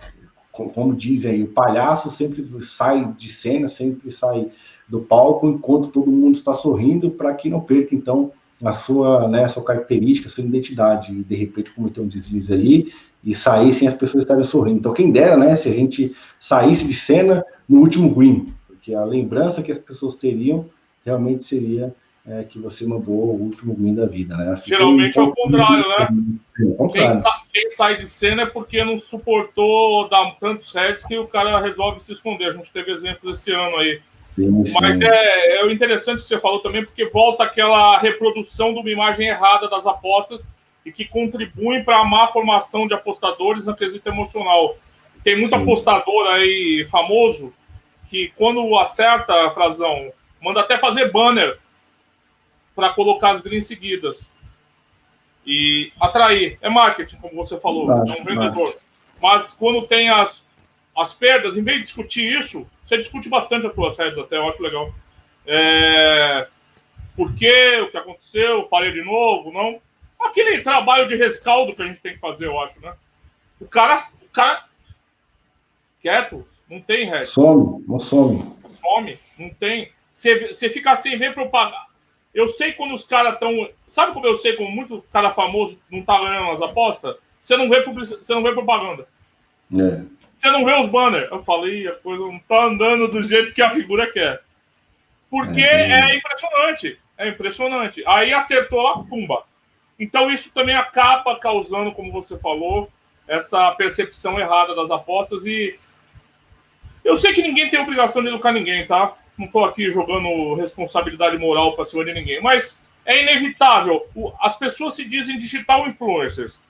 [0.52, 4.48] Como dizem aí, o palhaço sempre sai de cena, sempre sai
[4.88, 8.32] do palco, enquanto todo mundo está sorrindo, para que não perca, então,
[8.64, 12.52] a sua, né, a sua característica, a sua identidade, e de repente cometer um deslize
[12.52, 12.92] ali
[13.24, 14.78] e sair sem as pessoas estarem sorrindo.
[14.78, 19.04] Então, quem dera, né, se a gente saísse de cena no último green, porque a
[19.04, 20.66] lembrança que as pessoas teriam
[21.04, 21.94] realmente seria
[22.28, 24.60] é, que você mandou o último green da vida, né?
[24.64, 26.08] Geralmente um é o contrário, né?
[26.58, 31.16] É quem, sa quem, sai de cena é porque não suportou dar tantos heads que
[31.16, 32.50] o cara resolve se esconder.
[32.50, 34.00] A gente teve exemplos esse ano aí.
[34.34, 34.74] Sim, sim.
[34.80, 38.90] Mas é, é o interessante que você falou também, porque volta aquela reprodução de uma
[38.90, 40.52] imagem errada das apostas
[40.86, 44.78] e que contribuem para a má formação de apostadores na quesito emocional.
[45.24, 45.60] Tem muito sim.
[45.60, 47.52] apostador aí famoso
[48.08, 51.58] que, quando acerta, Frazão, manda até fazer banner
[52.72, 54.30] para colocar as greens seguidas.
[55.44, 56.56] E atrair.
[56.62, 58.76] É marketing, como você falou, é um vendedor.
[59.20, 60.46] Mas quando tem as,
[60.96, 64.48] as perdas, em vez de discutir isso, você discute bastante as tuas redes até, eu
[64.48, 64.94] acho legal.
[65.44, 66.46] É...
[67.16, 67.80] Por quê?
[67.82, 68.68] O que aconteceu?
[68.68, 69.50] Falei de novo?
[69.50, 69.80] Não?
[70.20, 72.94] Aquele trabalho de rescaldo que a gente tem que fazer, eu acho, né?
[73.60, 74.64] O cara, o cara
[76.00, 77.34] quieto, não tem resto.
[77.34, 78.56] Some, não some.
[78.70, 79.90] Some, não tem.
[80.12, 81.86] Você, fica sem ver propaganda.
[82.34, 83.68] Eu sei quando os caras estão.
[83.86, 87.16] Sabe como eu sei como muito cara famoso não tá ganhando as apostas?
[87.40, 88.08] Você não vê, public...
[88.08, 89.06] você não vê propaganda.
[89.72, 90.02] É.
[90.34, 91.30] Você não vê os banners.
[91.30, 94.42] Eu falei, a coisa não tá andando do jeito que a figura quer.
[95.30, 97.00] Porque é, é impressionante.
[97.16, 98.02] É impressionante.
[98.06, 99.44] Aí acertou, pumba.
[99.98, 102.90] Então isso também acaba causando, como você falou,
[103.26, 105.46] essa percepção errada das apostas.
[105.46, 105.78] E
[107.04, 109.14] eu sei que ninguém tem obrigação de educar ninguém, tá?
[109.38, 112.40] Não tô aqui jogando responsabilidade moral para cima de ninguém.
[112.40, 114.06] Mas é inevitável.
[114.40, 116.62] As pessoas se dizem digital influencers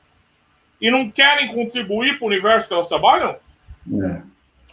[0.81, 3.37] e não querem contribuir para o universo que elas trabalham?
[4.03, 4.23] É.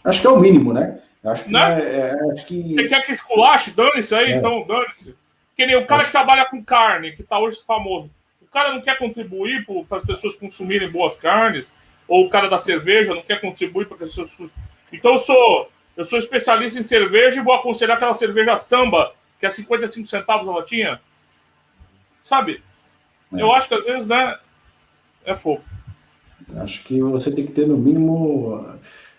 [0.04, 1.00] Acho que é o mínimo, né?
[1.24, 1.80] Acho que, né?
[1.80, 2.74] É, é, acho que...
[2.74, 3.70] Você quer que esculache?
[3.70, 4.36] Dane-se aí, é.
[4.36, 5.16] então dane-se.
[5.56, 8.10] Que nem o cara que trabalha com carne, que está hoje famoso.
[8.54, 11.72] O cara não quer contribuir para as pessoas consumirem boas carnes,
[12.06, 14.48] ou o cara da cerveja não quer contribuir para as pessoas.
[14.92, 19.46] Então eu sou, eu sou especialista em cerveja e vou aconselhar aquela cerveja samba, que
[19.46, 21.00] é 55 centavos a latinha.
[22.22, 22.62] Sabe?
[23.34, 23.42] É.
[23.42, 24.38] Eu acho que às vezes, né?
[25.24, 25.64] É fogo.
[26.58, 28.72] Acho que você tem que ter no mínimo.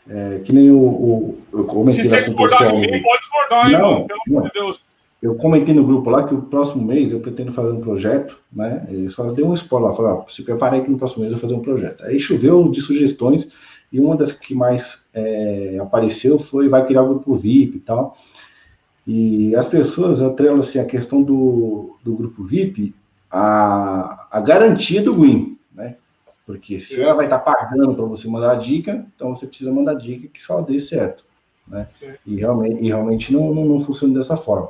[0.08, 0.78] É, que nem o.
[0.80, 4.95] o eu Se você discordar de mim, pode discordar, hein, não, Pelo amor de Deus.
[5.22, 8.86] Eu comentei no grupo lá que o próximo mês eu pretendo fazer um projeto, né?
[8.92, 11.40] E só dei um spoiler lá, falei, ó, se preparei que no próximo mês eu
[11.40, 12.04] vou fazer um projeto.
[12.04, 13.48] Aí choveu de sugestões
[13.92, 18.18] e uma das que mais é, apareceu foi vai criar o grupo VIP e tal.
[19.08, 22.94] E as pessoas atrelam assim, a questão do, do grupo VIP
[23.32, 25.58] a, a garantia do win.
[26.46, 29.94] Porque se ela vai estar pagando para você mandar a dica, então você precisa mandar
[29.94, 31.26] a dica que só dê certo.
[31.68, 31.88] Né?
[32.26, 34.70] E realmente, e realmente não, não, não funciona dessa forma.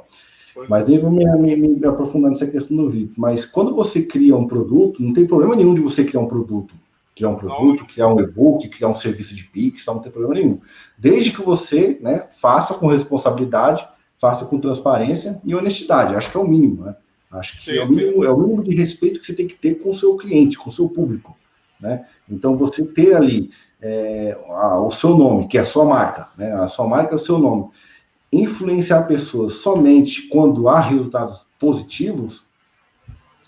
[0.69, 3.13] Mas nem vou me, me, me, aprofundar nessa questão do VIP.
[3.17, 6.73] Mas quando você cria um produto, não tem problema nenhum de você criar um produto.
[7.15, 7.87] Criar um produto, não.
[7.87, 10.59] criar um e-book, criar um serviço de Pix, não tem problema nenhum.
[10.97, 13.87] Desde que você né, faça com responsabilidade,
[14.19, 16.15] faça com transparência e honestidade.
[16.15, 16.83] Acho que é o mínimo.
[16.83, 16.95] Né?
[17.31, 19.55] Acho que sim, é, o mínimo, é o mínimo de respeito que você tem que
[19.55, 21.37] ter com o seu cliente, com o seu público.
[21.79, 22.05] Né?
[22.29, 23.49] Então, você ter ali
[23.81, 26.51] é, a, o seu nome, que é a sua marca, né?
[26.53, 27.69] a sua marca é o seu nome,
[28.41, 32.45] influenciar pessoas somente quando há resultados positivos,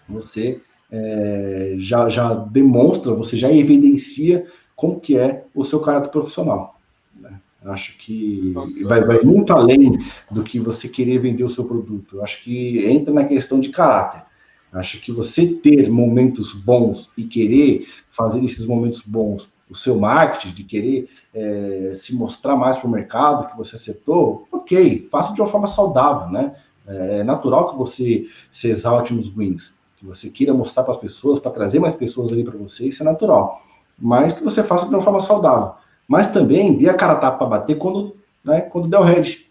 [0.08, 0.62] você
[0.92, 6.80] é, já, já demonstra, você já evidencia como que é o seu caráter profissional.
[7.20, 7.40] Né?
[7.66, 9.98] Acho que vai, vai, muito além
[10.32, 12.22] do que você querer vender o seu produto.
[12.22, 14.24] Acho que entra na questão de caráter.
[14.72, 20.53] Acho que você ter momentos bons e querer fazer esses momentos bons, o seu marketing,
[20.53, 25.41] de querer é, se mostrar mais para o mercado que você acertou, ok, faça de
[25.41, 26.55] uma forma saudável, né?
[26.88, 31.38] É natural que você se exalte nos wins, que você queira mostrar para as pessoas,
[31.38, 33.61] para trazer mais pessoas ali para você, isso é natural.
[33.99, 35.74] Mas que você faça de uma forma saudável.
[36.07, 39.47] Mas também dê a cara tapa para bater quando, né, quando der o head.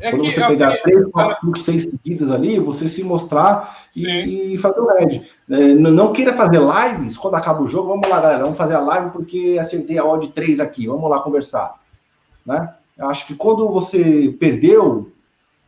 [0.00, 3.86] É Quando que, você pegar assim, três, quatro, cinco, seis seguidas ali, você se mostrar
[3.94, 5.22] e, e, fazer o red.
[5.48, 7.90] É, não queira fazer lives quando acaba o jogo.
[7.90, 10.88] Vamos lá, galera, vamos fazer a live porque acertei a odd 3 aqui.
[10.88, 11.80] Vamos lá conversar.
[12.44, 12.74] Né?
[12.98, 15.12] Acho que quando você perdeu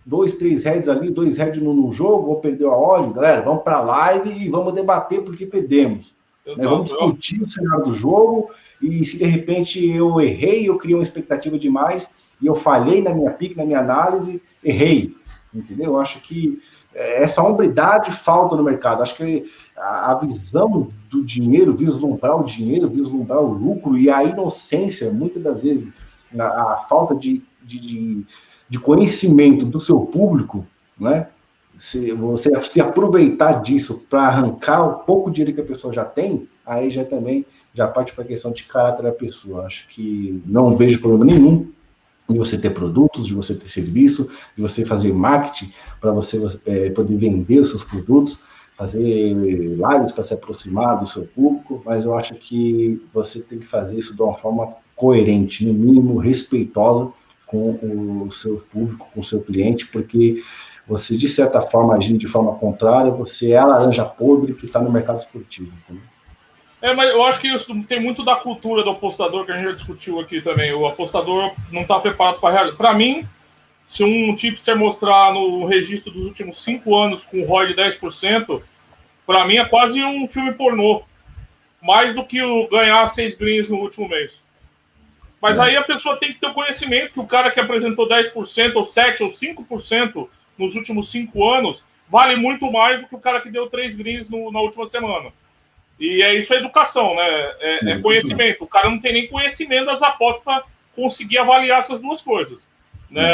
[0.05, 3.63] dois, três heads ali, dois heads no, no jogo, ou perdeu a odd, galera, vamos
[3.63, 6.13] para a live e vamos debater porque perdemos.
[6.45, 6.65] Né?
[6.65, 8.51] Vamos discutir o cenário do jogo
[8.83, 12.09] e se de repente eu errei, eu criei uma expectativa demais
[12.41, 15.15] e eu falhei na minha pique, na minha análise, errei.
[15.55, 15.87] Entendeu?
[15.87, 16.61] Eu acho que
[16.95, 19.03] é, essa hombridade falta no mercado.
[19.03, 25.13] Acho que a visão do dinheiro, vislumbrar o dinheiro, vislumbrar o lucro e a inocência,
[25.13, 25.89] muitas das vezes,
[26.39, 28.25] a, falta de, de,
[28.69, 30.67] de, conhecimento do seu público,
[30.99, 31.29] né?
[31.79, 36.49] Se você se aproveitar disso para arrancar o pouco dinheiro que a pessoa já tem,
[36.65, 39.67] aí já também já parte para a questão de caráter da pessoa.
[39.67, 41.71] Acho que não vejo problema nenhum
[42.29, 46.91] de você ter produtos, de você ter serviço, de você fazer marketing para você é,
[46.91, 48.39] poder vender os seus produtos,
[48.77, 49.01] fazer
[49.33, 53.99] lives para se aproximar do seu público, mas eu acho que você tem que fazer
[53.99, 57.11] isso de uma forma coerente, no mínimo respeitosa,
[57.47, 60.43] com o seu público, com o seu cliente, porque
[60.87, 64.81] você, de certa forma, agindo de forma contrária, você é a laranja podre que está
[64.81, 65.73] no mercado esportivo.
[65.85, 66.16] Entendeu?
[66.81, 69.67] É, mas eu acho que isso tem muito da cultura do apostador que a gente
[69.67, 70.73] já discutiu aqui também.
[70.73, 72.77] O apostador não está preparado para a realidade.
[72.77, 73.27] Para mim,
[73.85, 78.63] se um tipster mostrar no registro dos últimos cinco anos com ROI de 10%,
[79.27, 81.03] para mim é quase um filme pornô.
[81.81, 84.43] Mais do que o ganhar seis greens no último mês.
[85.41, 85.63] Mas é.
[85.63, 88.33] aí a pessoa tem que ter o conhecimento que o cara que apresentou 10%,
[88.75, 93.41] ou 7% ou 5% nos últimos cinco anos vale muito mais do que o cara
[93.41, 95.33] que deu três greens no, na última semana.
[95.99, 97.27] E é isso a educação, né?
[97.61, 98.65] É, é conhecimento.
[98.65, 102.67] O cara não tem nem conhecimento das apostas para conseguir avaliar essas duas coisas.
[103.11, 103.25] Né?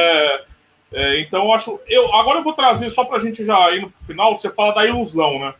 [0.92, 1.80] É, então, eu acho.
[1.88, 4.74] Eu, agora eu vou trazer, só para a gente já ir no final, você fala
[4.74, 5.54] da ilusão, né?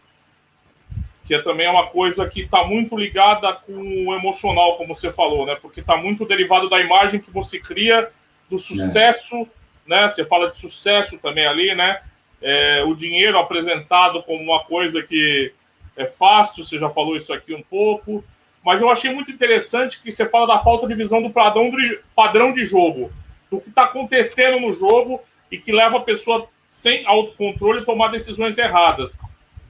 [1.26, 3.72] Que é também uma coisa que está muito ligada com
[4.06, 5.56] o emocional, como você falou, né?
[5.60, 8.10] Porque está muito derivado da imagem que você cria
[8.50, 9.48] do sucesso,
[9.86, 10.08] né?
[10.08, 12.02] Você fala de sucesso também ali, né?
[12.40, 15.52] É, o dinheiro apresentado como uma coisa que
[15.96, 18.24] é fácil, você já falou isso aqui um pouco,
[18.64, 22.00] mas eu achei muito interessante que você fala da falta de visão do padrão de,
[22.14, 23.12] padrão de jogo,
[23.50, 25.20] do que está acontecendo no jogo
[25.50, 29.18] e que leva a pessoa sem autocontrole a tomar decisões erradas.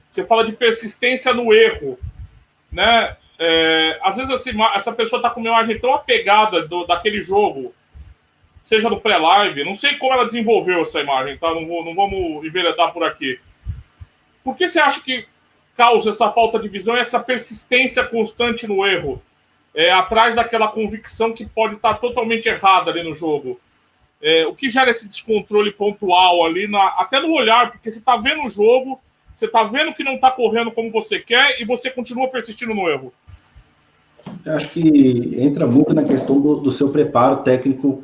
[0.09, 1.99] Você fala de persistência no erro,
[2.71, 3.17] né?
[3.39, 7.73] É, às vezes assim, essa pessoa está com uma imagem tão apegada do, daquele jogo,
[8.61, 11.53] seja no pré-live, não sei como ela desenvolveu essa imagem, tá?
[11.53, 13.39] Não, vou, não vamos enveredar por aqui.
[14.43, 15.25] Por que você acha que
[15.75, 19.21] causa essa falta de visão e essa persistência constante no erro,
[19.75, 23.59] é, atrás daquela convicção que pode estar totalmente errada ali no jogo.
[24.21, 28.15] É, o que gera esse descontrole pontual ali, na, até no olhar, porque você está
[28.15, 29.01] vendo o jogo,
[29.35, 32.87] você está vendo que não está correndo como você quer e você continua persistindo no
[32.87, 33.11] erro.
[34.45, 38.03] Eu acho que entra muito na questão do, do seu preparo técnico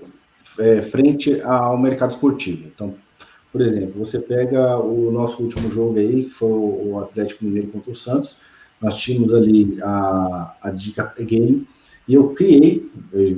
[0.58, 2.68] é, frente ao mercado esportivo.
[2.68, 2.96] Então,
[3.52, 7.92] por exemplo, você pega o nosso último jogo aí, que foi o Atlético Mineiro contra
[7.92, 8.38] o Santos,
[8.80, 11.68] nós tínhamos ali a, a dica game,
[12.08, 12.90] e eu criei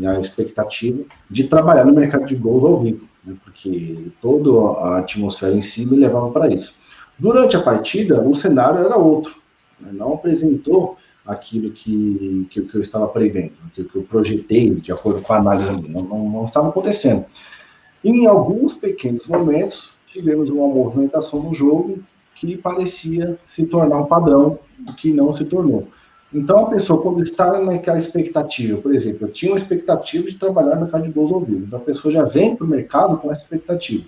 [0.07, 5.53] a expectativa de trabalhar no mercado de gols ao vivo, né, porque toda a atmosfera
[5.53, 6.73] em si me levava para isso.
[7.17, 9.35] Durante a partida, o cenário era outro,
[9.79, 14.91] né, não apresentou aquilo que, que, que, eu estava prevendo, que, que eu projetei de
[14.91, 17.25] acordo com a análise, não, não, não estava acontecendo.
[18.03, 21.99] Em alguns pequenos momentos, tivemos uma movimentação no jogo
[22.35, 24.59] que parecia se tornar um padrão,
[24.97, 25.87] que não se tornou.
[26.33, 30.75] Então, a pessoa, quando está naquela expectativa, por exemplo, eu tinha uma expectativa de trabalhar
[30.75, 33.41] no mercado de gols ao então a pessoa já vem para o mercado com essa
[33.41, 34.05] expectativa.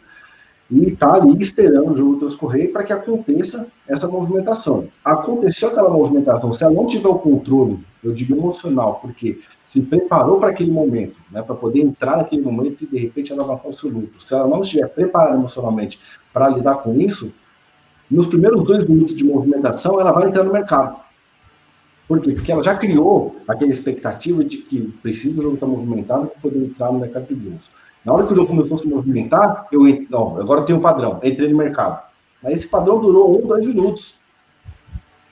[0.71, 4.87] E está ali esperando o jogo transcorrer para que aconteça essa movimentação.
[5.03, 9.39] Aconteceu aquela movimentação, se ela não tiver o controle, eu digo emocional, porque
[9.73, 13.71] se preparou para aquele momento, né, para poder entrar naquele momento e de repente alavancar
[13.71, 14.07] o seu.
[14.19, 15.99] Se ela não estiver preparada emocionalmente
[16.31, 17.33] para lidar com isso,
[18.09, 20.97] nos primeiros dois minutos de movimentação, ela vai entrar no mercado.
[22.07, 22.33] Por quê?
[22.33, 26.65] Porque ela já criou aquela expectativa de que precisa do jogo estar movimentado para poder
[26.65, 27.67] entrar no mercado de bolsa.
[28.05, 31.19] Na hora que o jogo começou a se movimentar, eu não, agora tem um padrão,
[31.23, 31.99] entrei no mercado.
[32.43, 34.21] Mas esse padrão durou um, dois minutos.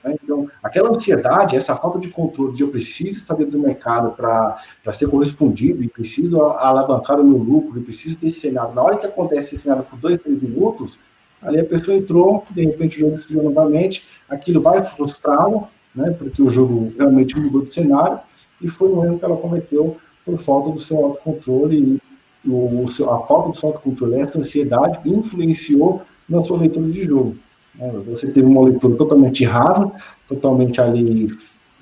[0.04, 0.16] Né?
[0.22, 4.92] Então, aquela ansiedade, essa falta de controle de eu preciso estar dentro do mercado para
[4.92, 8.74] ser correspondido e preciso alavancar o meu lucro e preciso desse cenário.
[8.74, 10.98] Na hora que acontece esse cenário por dois, três minutos,
[11.40, 16.42] ali a pessoa entrou, de repente o jogo esfriou novamente, aquilo vai frustrá-la, né, porque
[16.42, 18.20] o jogo realmente mudou de cenário
[18.60, 22.00] e foi um erro que ela cometeu por falta do seu autocontrole
[22.44, 27.36] e o, a falta do seu autocontrole, essa ansiedade influenciou na sua leitura de jogo.
[27.74, 27.90] Né?
[28.06, 29.90] Você teve uma leitura totalmente rasa,
[30.28, 31.28] totalmente ali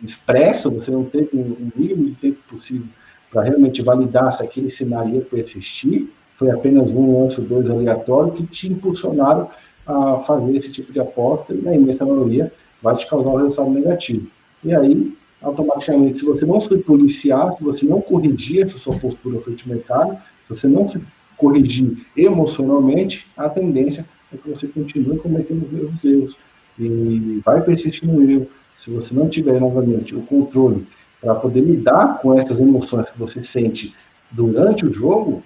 [0.03, 2.87] expressa, você não teve o mínimo de tempo possível
[3.31, 6.09] para realmente validar se aquele cenário ia persistir.
[6.37, 9.51] Foi apenas um lance dois aleatório que te impulsionaram
[9.87, 13.71] a fazer esse tipo de aposta e na imensa maioria vai te causar um resultado
[13.71, 14.27] negativo.
[14.65, 19.41] E aí, automaticamente, se você não se policiar, se você não corrigir essa sua postura
[19.41, 20.17] frente ao mercado,
[20.47, 21.01] se você não se
[21.37, 26.37] corrigir emocionalmente, a tendência é que você continue cometendo os mesmos erros.
[26.79, 28.47] E vai persistir no erro.
[28.79, 30.87] Se você não tiver, novamente, o controle
[31.21, 33.95] para poder lidar com essas emoções que você sente
[34.31, 35.43] durante o jogo,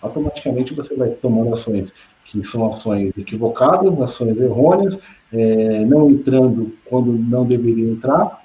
[0.00, 1.92] automaticamente você vai tomando ações
[2.24, 4.98] que são ações equivocadas, ações errôneas,
[5.32, 8.44] é, não entrando quando não deveria entrar,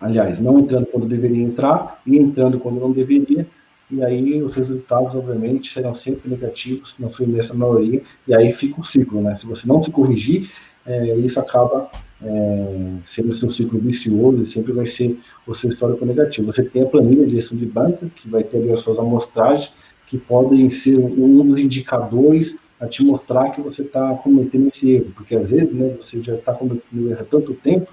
[0.00, 3.46] aliás, não entrando quando deveria entrar e entrando quando não deveria,
[3.90, 8.80] e aí os resultados, obviamente, serão sempre negativos, na sua imensa maioria, e aí fica
[8.80, 9.34] o ciclo, né?
[9.34, 10.50] Se você não se corrigir,
[10.84, 11.90] é, isso acaba
[12.22, 16.52] é, sendo seu ciclo vicioso e sempre vai ser o seu histórico negativo.
[16.52, 19.72] Você tem a planilha de gestão de banca, que vai ter ali as suas amostragens,
[20.06, 25.12] que podem ser um dos indicadores a te mostrar que você está cometendo esse erro,
[25.14, 27.92] porque às vezes né, você já está cometendo erro há tanto tempo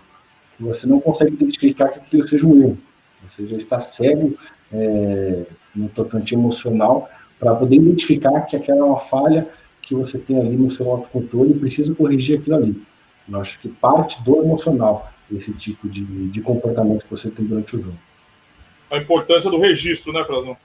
[0.57, 2.77] que você não consegue identificar que aquilo seja um erro.
[3.27, 4.37] Você já está cego
[4.71, 5.45] é,
[5.75, 7.09] no tocante emocional
[7.39, 9.47] para poder identificar que aquela é uma falha
[9.81, 12.81] que você tem ali no seu autocontrole e precisa corrigir aquilo ali.
[13.29, 17.75] Eu acho que parte do emocional esse tipo de, de comportamento que você tem durante
[17.75, 17.97] o jogo.
[18.91, 20.55] A importância do registro, né, Frazão?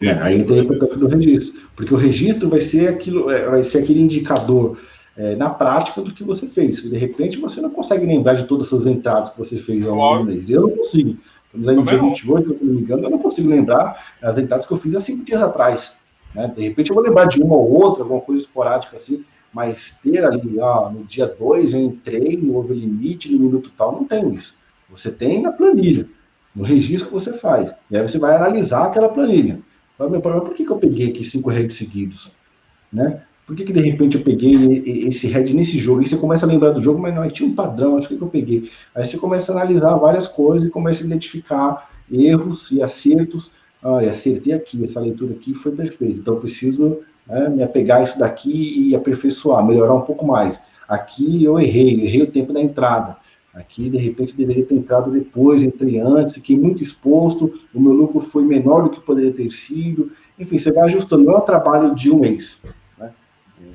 [0.00, 3.64] É, aí tem a importância do registro, porque o registro vai ser aquilo, é, vai
[3.64, 4.78] ser aquele indicador
[5.16, 6.80] é, na prática do que você fez.
[6.82, 9.96] De repente você não consegue lembrar de todas as suas entradas que você fez ao
[9.96, 10.48] longo do mês.
[10.48, 11.16] Eu não consigo.
[11.48, 14.38] Estamos aí no dia 28, se eu não me engano, eu não consigo lembrar as
[14.38, 15.96] entradas que eu fiz há cinco dias atrás.
[16.34, 16.52] Né?
[16.54, 20.24] De repente eu vou lembrar de uma ou outra, alguma coisa esporádica assim, mas ter
[20.24, 24.58] ali, ah, no dia 2 eu entrei no overlimite, no minuto tal, não tem isso.
[24.90, 26.06] Você tem na planilha,
[26.54, 27.74] no registro que você faz.
[27.90, 29.60] E aí você vai analisar aquela planilha.
[29.98, 32.30] Mas, meu problema, por que, que eu peguei aqui cinco heads seguidos?
[32.92, 33.22] Né?
[33.48, 34.52] Por que, que de repente eu peguei
[35.08, 36.02] esse head nesse jogo?
[36.02, 38.22] E você começa a lembrar do jogo, mas não, tinha um padrão, acho que, que
[38.22, 38.70] eu peguei.
[38.94, 43.52] Aí você começa a analisar várias coisas e começa a identificar erros e acertos.
[43.82, 46.18] Ah, e acertei aqui, essa leitura aqui foi perfeita.
[46.18, 50.60] Então eu preciso né, me apegar a isso daqui e aperfeiçoar, melhorar um pouco mais.
[50.86, 53.16] Aqui eu errei, errei o tempo da entrada.
[53.54, 58.20] Aqui, de repente, deveria ter entrado depois, entrei antes, fiquei muito exposto, o meu lucro
[58.20, 60.10] foi menor do que poderia ter sido.
[60.38, 61.24] Enfim, você vai ajustando.
[61.24, 62.60] Não é um trabalho de um mês.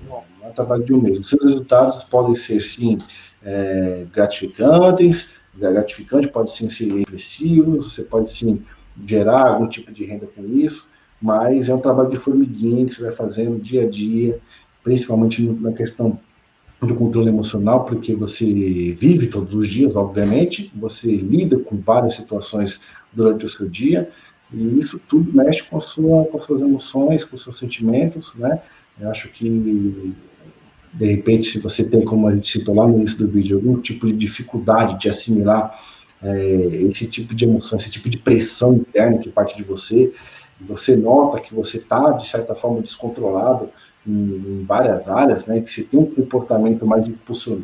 [0.08, 1.18] Não é um trabalho de um mês.
[1.18, 3.00] Os seus resultados podem ser, sim,
[3.44, 8.64] é, gratificantes, gratificante pode sim ser expressivos, você pode sim
[9.06, 10.90] gerar algum tipo de renda com isso,
[11.22, 14.40] mas é um trabalho de formiguinha que você vai fazendo dia a dia,
[14.84, 16.20] principalmente na questão
[16.82, 22.82] do controle emocional, porque você vive todos os dias, obviamente, você lida com várias situações
[23.14, 24.10] durante o seu dia,
[24.52, 28.62] e isso tudo mexe com, sua, com suas emoções, com seus sentimentos, né?
[29.00, 30.16] Eu acho que,
[30.94, 33.82] de repente, se você tem, como a gente citou lá no início do vídeo, algum
[33.82, 35.80] tipo de dificuldade de assimilar
[36.22, 36.56] é,
[36.88, 40.14] esse tipo de emoção, esse tipo de pressão interna que parte de você,
[40.62, 43.70] você nota que você está, de certa forma, descontrolado
[44.08, 47.64] em, em, várias áreas, né, que você tem um comportamento mais, impulso,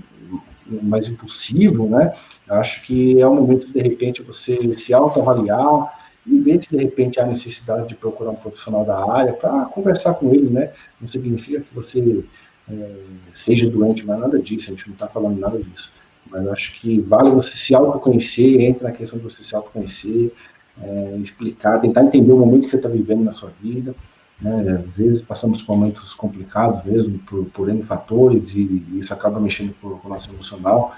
[0.65, 2.13] mais impulsivo, né,
[2.49, 7.19] acho que é o momento, de repente, você se autoavaliar e ver se, de repente,
[7.19, 11.61] há necessidade de procurar um profissional da área para conversar com ele, né, não significa
[11.61, 12.23] que você
[12.69, 12.95] é,
[13.33, 15.91] seja doente, mas nada disso, a gente não está falando nada disso.
[16.29, 20.31] Mas acho que vale você se autoconhecer, entra na questão de você se autoconhecer,
[20.81, 23.95] é, explicar, tentar entender o momento que você está vivendo na sua vida.
[24.39, 24.83] Né?
[24.87, 29.39] Às vezes passamos por momentos complicados mesmo, por, por N fatores, e, e isso acaba
[29.39, 30.93] mexendo com, o nosso emocional,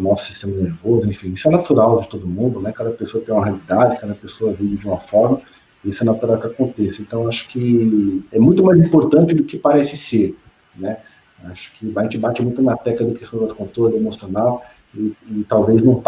[0.00, 1.32] o nosso sistema nervoso, enfim.
[1.32, 2.72] Isso é natural de todo mundo, né?
[2.72, 5.40] Cada pessoa tem uma realidade, cada pessoa vive de uma forma,
[5.84, 7.02] e isso é natural que aconteça.
[7.02, 10.36] Então, acho que é muito mais importante do que parece ser,
[10.76, 10.98] né?
[11.44, 14.62] Acho que a gente bate muito na tecla da questão do controle emocional
[14.94, 16.02] e, e talvez não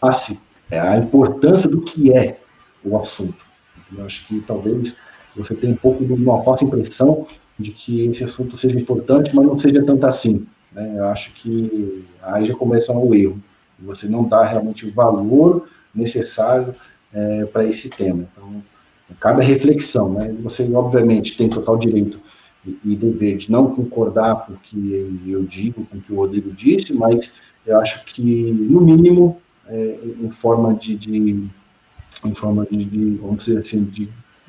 [0.00, 0.40] passe
[0.70, 2.38] a importância do que é
[2.84, 3.44] o assunto.
[3.96, 4.96] Eu acho que talvez
[5.36, 7.26] você tenha um pouco de uma falsa impressão
[7.58, 10.46] de que esse assunto seja importante, mas não seja tanto assim.
[10.78, 10.94] Né?
[10.96, 13.42] Eu acho que aí já começa o erro.
[13.80, 16.74] Você não dá realmente o valor necessário
[17.12, 18.28] é, para esse tema.
[18.32, 18.62] Então,
[19.18, 20.12] cabe a reflexão.
[20.12, 20.34] Né?
[20.42, 22.20] Você, obviamente, tem total direito
[22.84, 26.52] e dever de não concordar com o que eu digo, com o que o Rodrigo
[26.52, 27.34] disse, mas
[27.66, 31.48] eu acho que, no mínimo, é, em forma de, de
[32.24, 34.08] em forma de, de, vamos dizer assim, de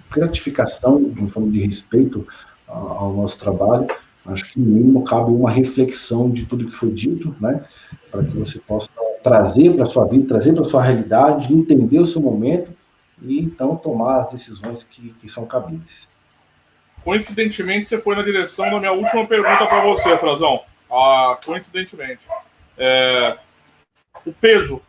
[0.10, 2.28] gratificação, em forma de respeito
[2.68, 3.88] ao nosso trabalho,
[4.34, 7.64] acho que no mínimo cabe uma reflexão de tudo que foi dito, né,
[8.12, 8.90] para que você possa
[9.24, 12.72] trazer para a sua vida, trazer para a sua realidade, entender o seu momento
[13.22, 16.08] e então tomar as decisões que, que são cabíveis.
[17.04, 20.62] Coincidentemente, você foi na direção da minha última pergunta para você, Frazão.
[20.92, 22.28] Ah, coincidentemente.
[22.78, 23.38] É,
[24.26, 24.82] o peso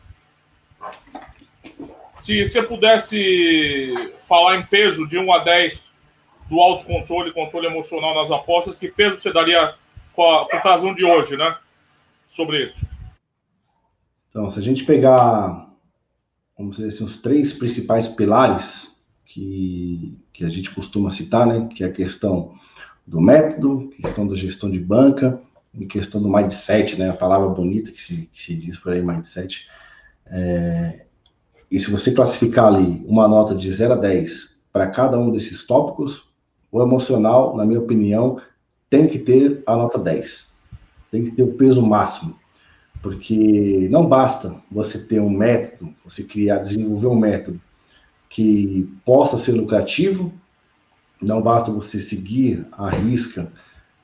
[2.20, 3.94] se você pudesse
[4.28, 5.89] falar em peso de 1 a 10
[6.50, 9.74] do autocontrole controle emocional nas apostas, que peso você daria
[10.12, 11.56] com a, com razão de hoje, né?
[12.28, 12.84] Sobre isso.
[14.28, 15.70] Então, se a gente pegar,
[16.58, 18.94] vamos dizer assim, os três principais pilares
[19.24, 21.68] que, que a gente costuma citar, né?
[21.72, 22.54] Que é a questão
[23.06, 25.40] do método, questão da gestão de banca
[25.72, 27.10] e questão do mindset, né?
[27.10, 29.68] A palavra bonita que se, que se diz por aí, mindset.
[30.26, 31.06] É,
[31.70, 35.64] e se você classificar ali uma nota de 0 a 10 para cada um desses
[35.64, 36.29] tópicos,
[36.70, 38.40] o emocional, na minha opinião,
[38.88, 40.46] tem que ter a nota 10.
[41.10, 42.38] Tem que ter o peso máximo.
[43.02, 47.60] Porque não basta você ter um método, você criar, desenvolver um método
[48.28, 50.32] que possa ser lucrativo,
[51.20, 53.50] não basta você seguir a risca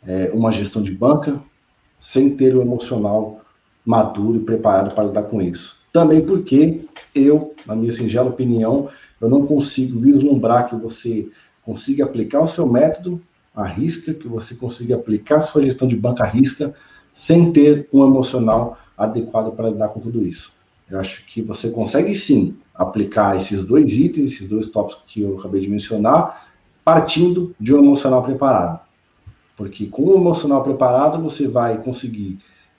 [0.06, 1.40] é, uma gestão de banca
[1.98, 3.40] sem ter o emocional
[3.84, 5.76] maduro e preparado para lidar com isso.
[5.92, 8.88] Também porque eu, na minha singela opinião,
[9.20, 11.28] eu não consigo vislumbrar que você
[11.66, 13.20] consiga aplicar o seu método
[13.52, 16.72] à risca, que você consiga aplicar a sua gestão de banca à risca,
[17.12, 20.52] sem ter um emocional adequado para lidar com tudo isso.
[20.88, 25.36] Eu acho que você consegue sim aplicar esses dois itens, esses dois tópicos que eu
[25.38, 26.46] acabei de mencionar,
[26.84, 28.78] partindo de um emocional preparado.
[29.56, 32.38] Porque com o emocional preparado, você vai conseguir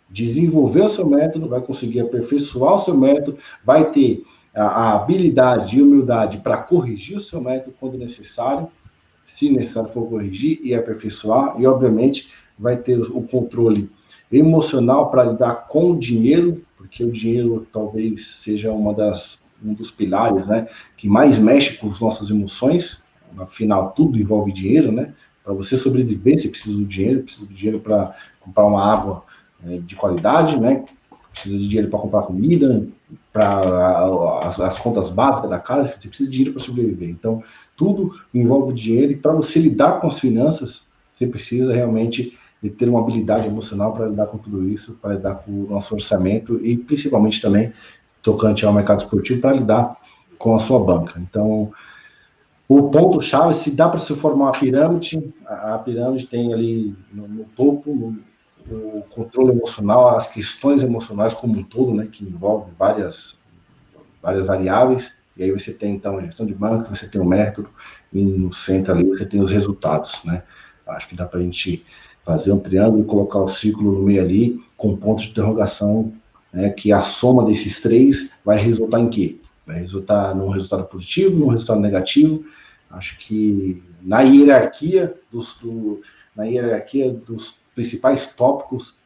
[0.10, 4.24] desenvolver o seu método, vai conseguir aperfeiçoar o seu método, vai ter
[4.58, 8.68] a, habilidade e humildade para corrigir o seu método quando necessário,
[9.26, 13.89] se necessário for corrigir e aperfeiçoar, e obviamente vai ter o controle
[14.32, 19.89] emocional para lidar com o dinheiro, porque o dinheiro talvez seja uma das um dos
[19.89, 23.01] pilares, né, que mais mexe com as nossas emoções.
[23.39, 25.14] Afinal, tudo envolve dinheiro, né?
[25.43, 29.24] Para você sobreviver, você precisa do dinheiro, precisa do dinheiro para comprar uma água
[29.66, 30.86] é, de qualidade, né?
[31.32, 32.88] Precisa de dinheiro para comprar comida,
[33.32, 37.10] para as, as, contas básicas da casa, você precisa de dinheiro para sobreviver.
[37.10, 37.43] Então,
[37.76, 42.38] tudo envolve dinheiro e para você lidar com as finanças, você precisa realmente
[42.78, 46.60] ter uma habilidade emocional para lidar com tudo isso, para lidar com o nosso orçamento
[46.66, 47.72] e principalmente também
[48.22, 49.95] tocante ao mercado esportivo para lidar
[50.38, 51.20] com a sua banca.
[51.20, 51.72] Então,
[52.68, 56.95] o ponto chave, se dá para se formar uma pirâmide, a, a pirâmide tem ali
[57.14, 58.18] no, no topo no,
[58.70, 63.38] o controle emocional, as questões emocionais como um todo, né, que envolve várias
[64.22, 65.15] várias variáveis.
[65.36, 67.70] E aí você tem então a gestão de banco, você tem o método
[68.11, 70.43] e no centro ali você tem os resultados, né?
[70.88, 71.86] Acho que dá para a gente
[72.26, 76.13] fazer um triângulo e colocar o ciclo no meio ali com pontos de interrogação,
[76.51, 79.38] né, que a soma desses três vai resultar em quê?
[79.65, 82.45] Vai resultar num resultado positivo, num resultado negativo.
[82.89, 86.01] Acho que na hierarquia dos, do,
[86.36, 88.98] na hierarquia dos principais tópicos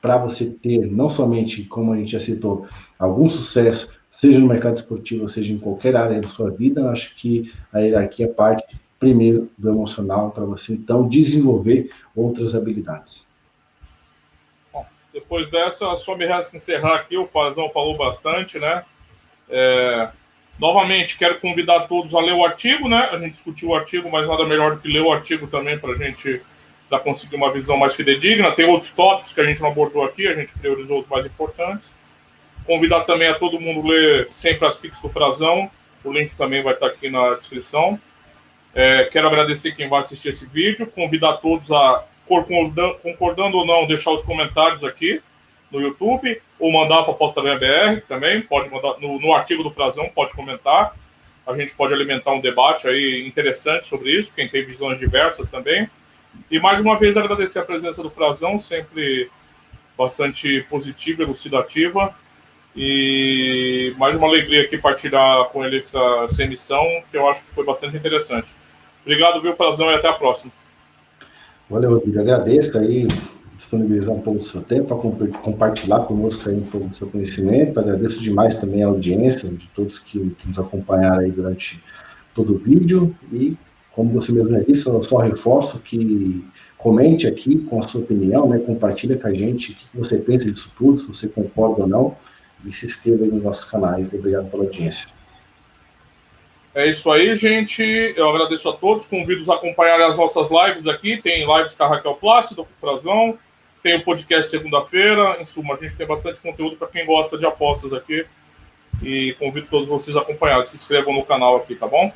[0.00, 2.66] para você ter não somente, como a gente já citou,
[2.98, 7.52] algum sucesso, seja no mercado esportivo, seja em qualquer área da sua vida, acho que
[7.70, 8.64] a hierarquia parte
[8.98, 13.26] primeiro do emocional para você então desenvolver outras habilidades.
[14.72, 18.82] Bom, depois dessa, só me resta encerrar aqui, o Fazão falou bastante, né?
[19.50, 20.08] É,
[20.58, 23.10] novamente, quero convidar todos a ler o artigo, né?
[23.12, 25.92] A gente discutiu o artigo, mas nada melhor do que ler o artigo também para
[25.92, 26.40] a gente
[26.90, 28.52] já conseguir uma visão mais fidedigna.
[28.52, 31.94] Tem outros tópicos que a gente não abordou aqui, a gente priorizou os mais importantes.
[32.64, 35.70] Convidar também a todo mundo ler sempre as fixas do Frazão,
[36.04, 37.98] o link também vai estar aqui na descrição.
[38.74, 44.10] É, quero agradecer quem vai assistir esse vídeo, convidar todos a, concordando ou não, deixar
[44.10, 45.22] os comentários aqui
[45.70, 49.70] no YouTube, ou mandar para a Posta BR também, pode mandar no, no, artigo do
[49.70, 50.94] Frazão, pode comentar.
[51.46, 55.88] A gente pode alimentar um debate aí interessante sobre isso, quem tem visões diversas também.
[56.50, 59.30] E mais uma vez agradecer a presença do Frazão, sempre
[59.96, 62.14] bastante positiva, elucidativa.
[62.76, 67.50] E mais uma alegria aqui partilhar com ele essa, essa emissão, que eu acho que
[67.52, 68.54] foi bastante interessante.
[69.02, 70.52] Obrigado, viu, Frazão, e até a próxima.
[71.70, 72.20] Valeu, Rodrigo.
[72.20, 73.08] Agradeço aí
[73.56, 77.80] disponibilizar um pouco do seu tempo para compartilhar conosco aí um pouco do seu conhecimento.
[77.80, 81.82] Agradeço demais também a audiência de todos que, que nos acompanharam aí durante
[82.34, 83.16] todo o vídeo.
[83.32, 83.56] E,
[83.96, 86.44] como você mesmo disse, eu só reforço que
[86.76, 88.58] comente aqui com a sua opinião, né?
[88.58, 92.16] compartilha com a gente o que você pensa disso tudo, se você concorda ou não,
[92.62, 94.12] e se inscreva aí nos nossos canais.
[94.12, 95.08] Obrigado pela audiência.
[96.74, 97.82] É isso aí, gente.
[98.14, 99.06] Eu agradeço a todos.
[99.06, 101.16] Convido a acompanharem as nossas lives aqui.
[101.16, 103.38] Tem lives com a Raquel Plácido, com o Frazão.
[103.82, 105.38] Tem o podcast segunda-feira.
[105.40, 108.26] Em suma, a gente tem bastante conteúdo para quem gosta de apostas aqui.
[109.02, 110.62] E convido todos vocês a acompanhar.
[110.64, 112.12] Se inscrevam no canal aqui, tá bom?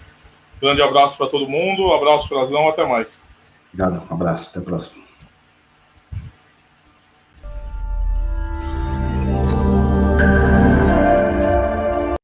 [0.60, 1.92] Grande abraço para todo mundo.
[1.92, 2.68] Abraço, Frazão.
[2.68, 3.20] Até mais.
[3.72, 4.02] Obrigado.
[4.10, 4.50] Um abraço.
[4.50, 5.09] Até a próxima.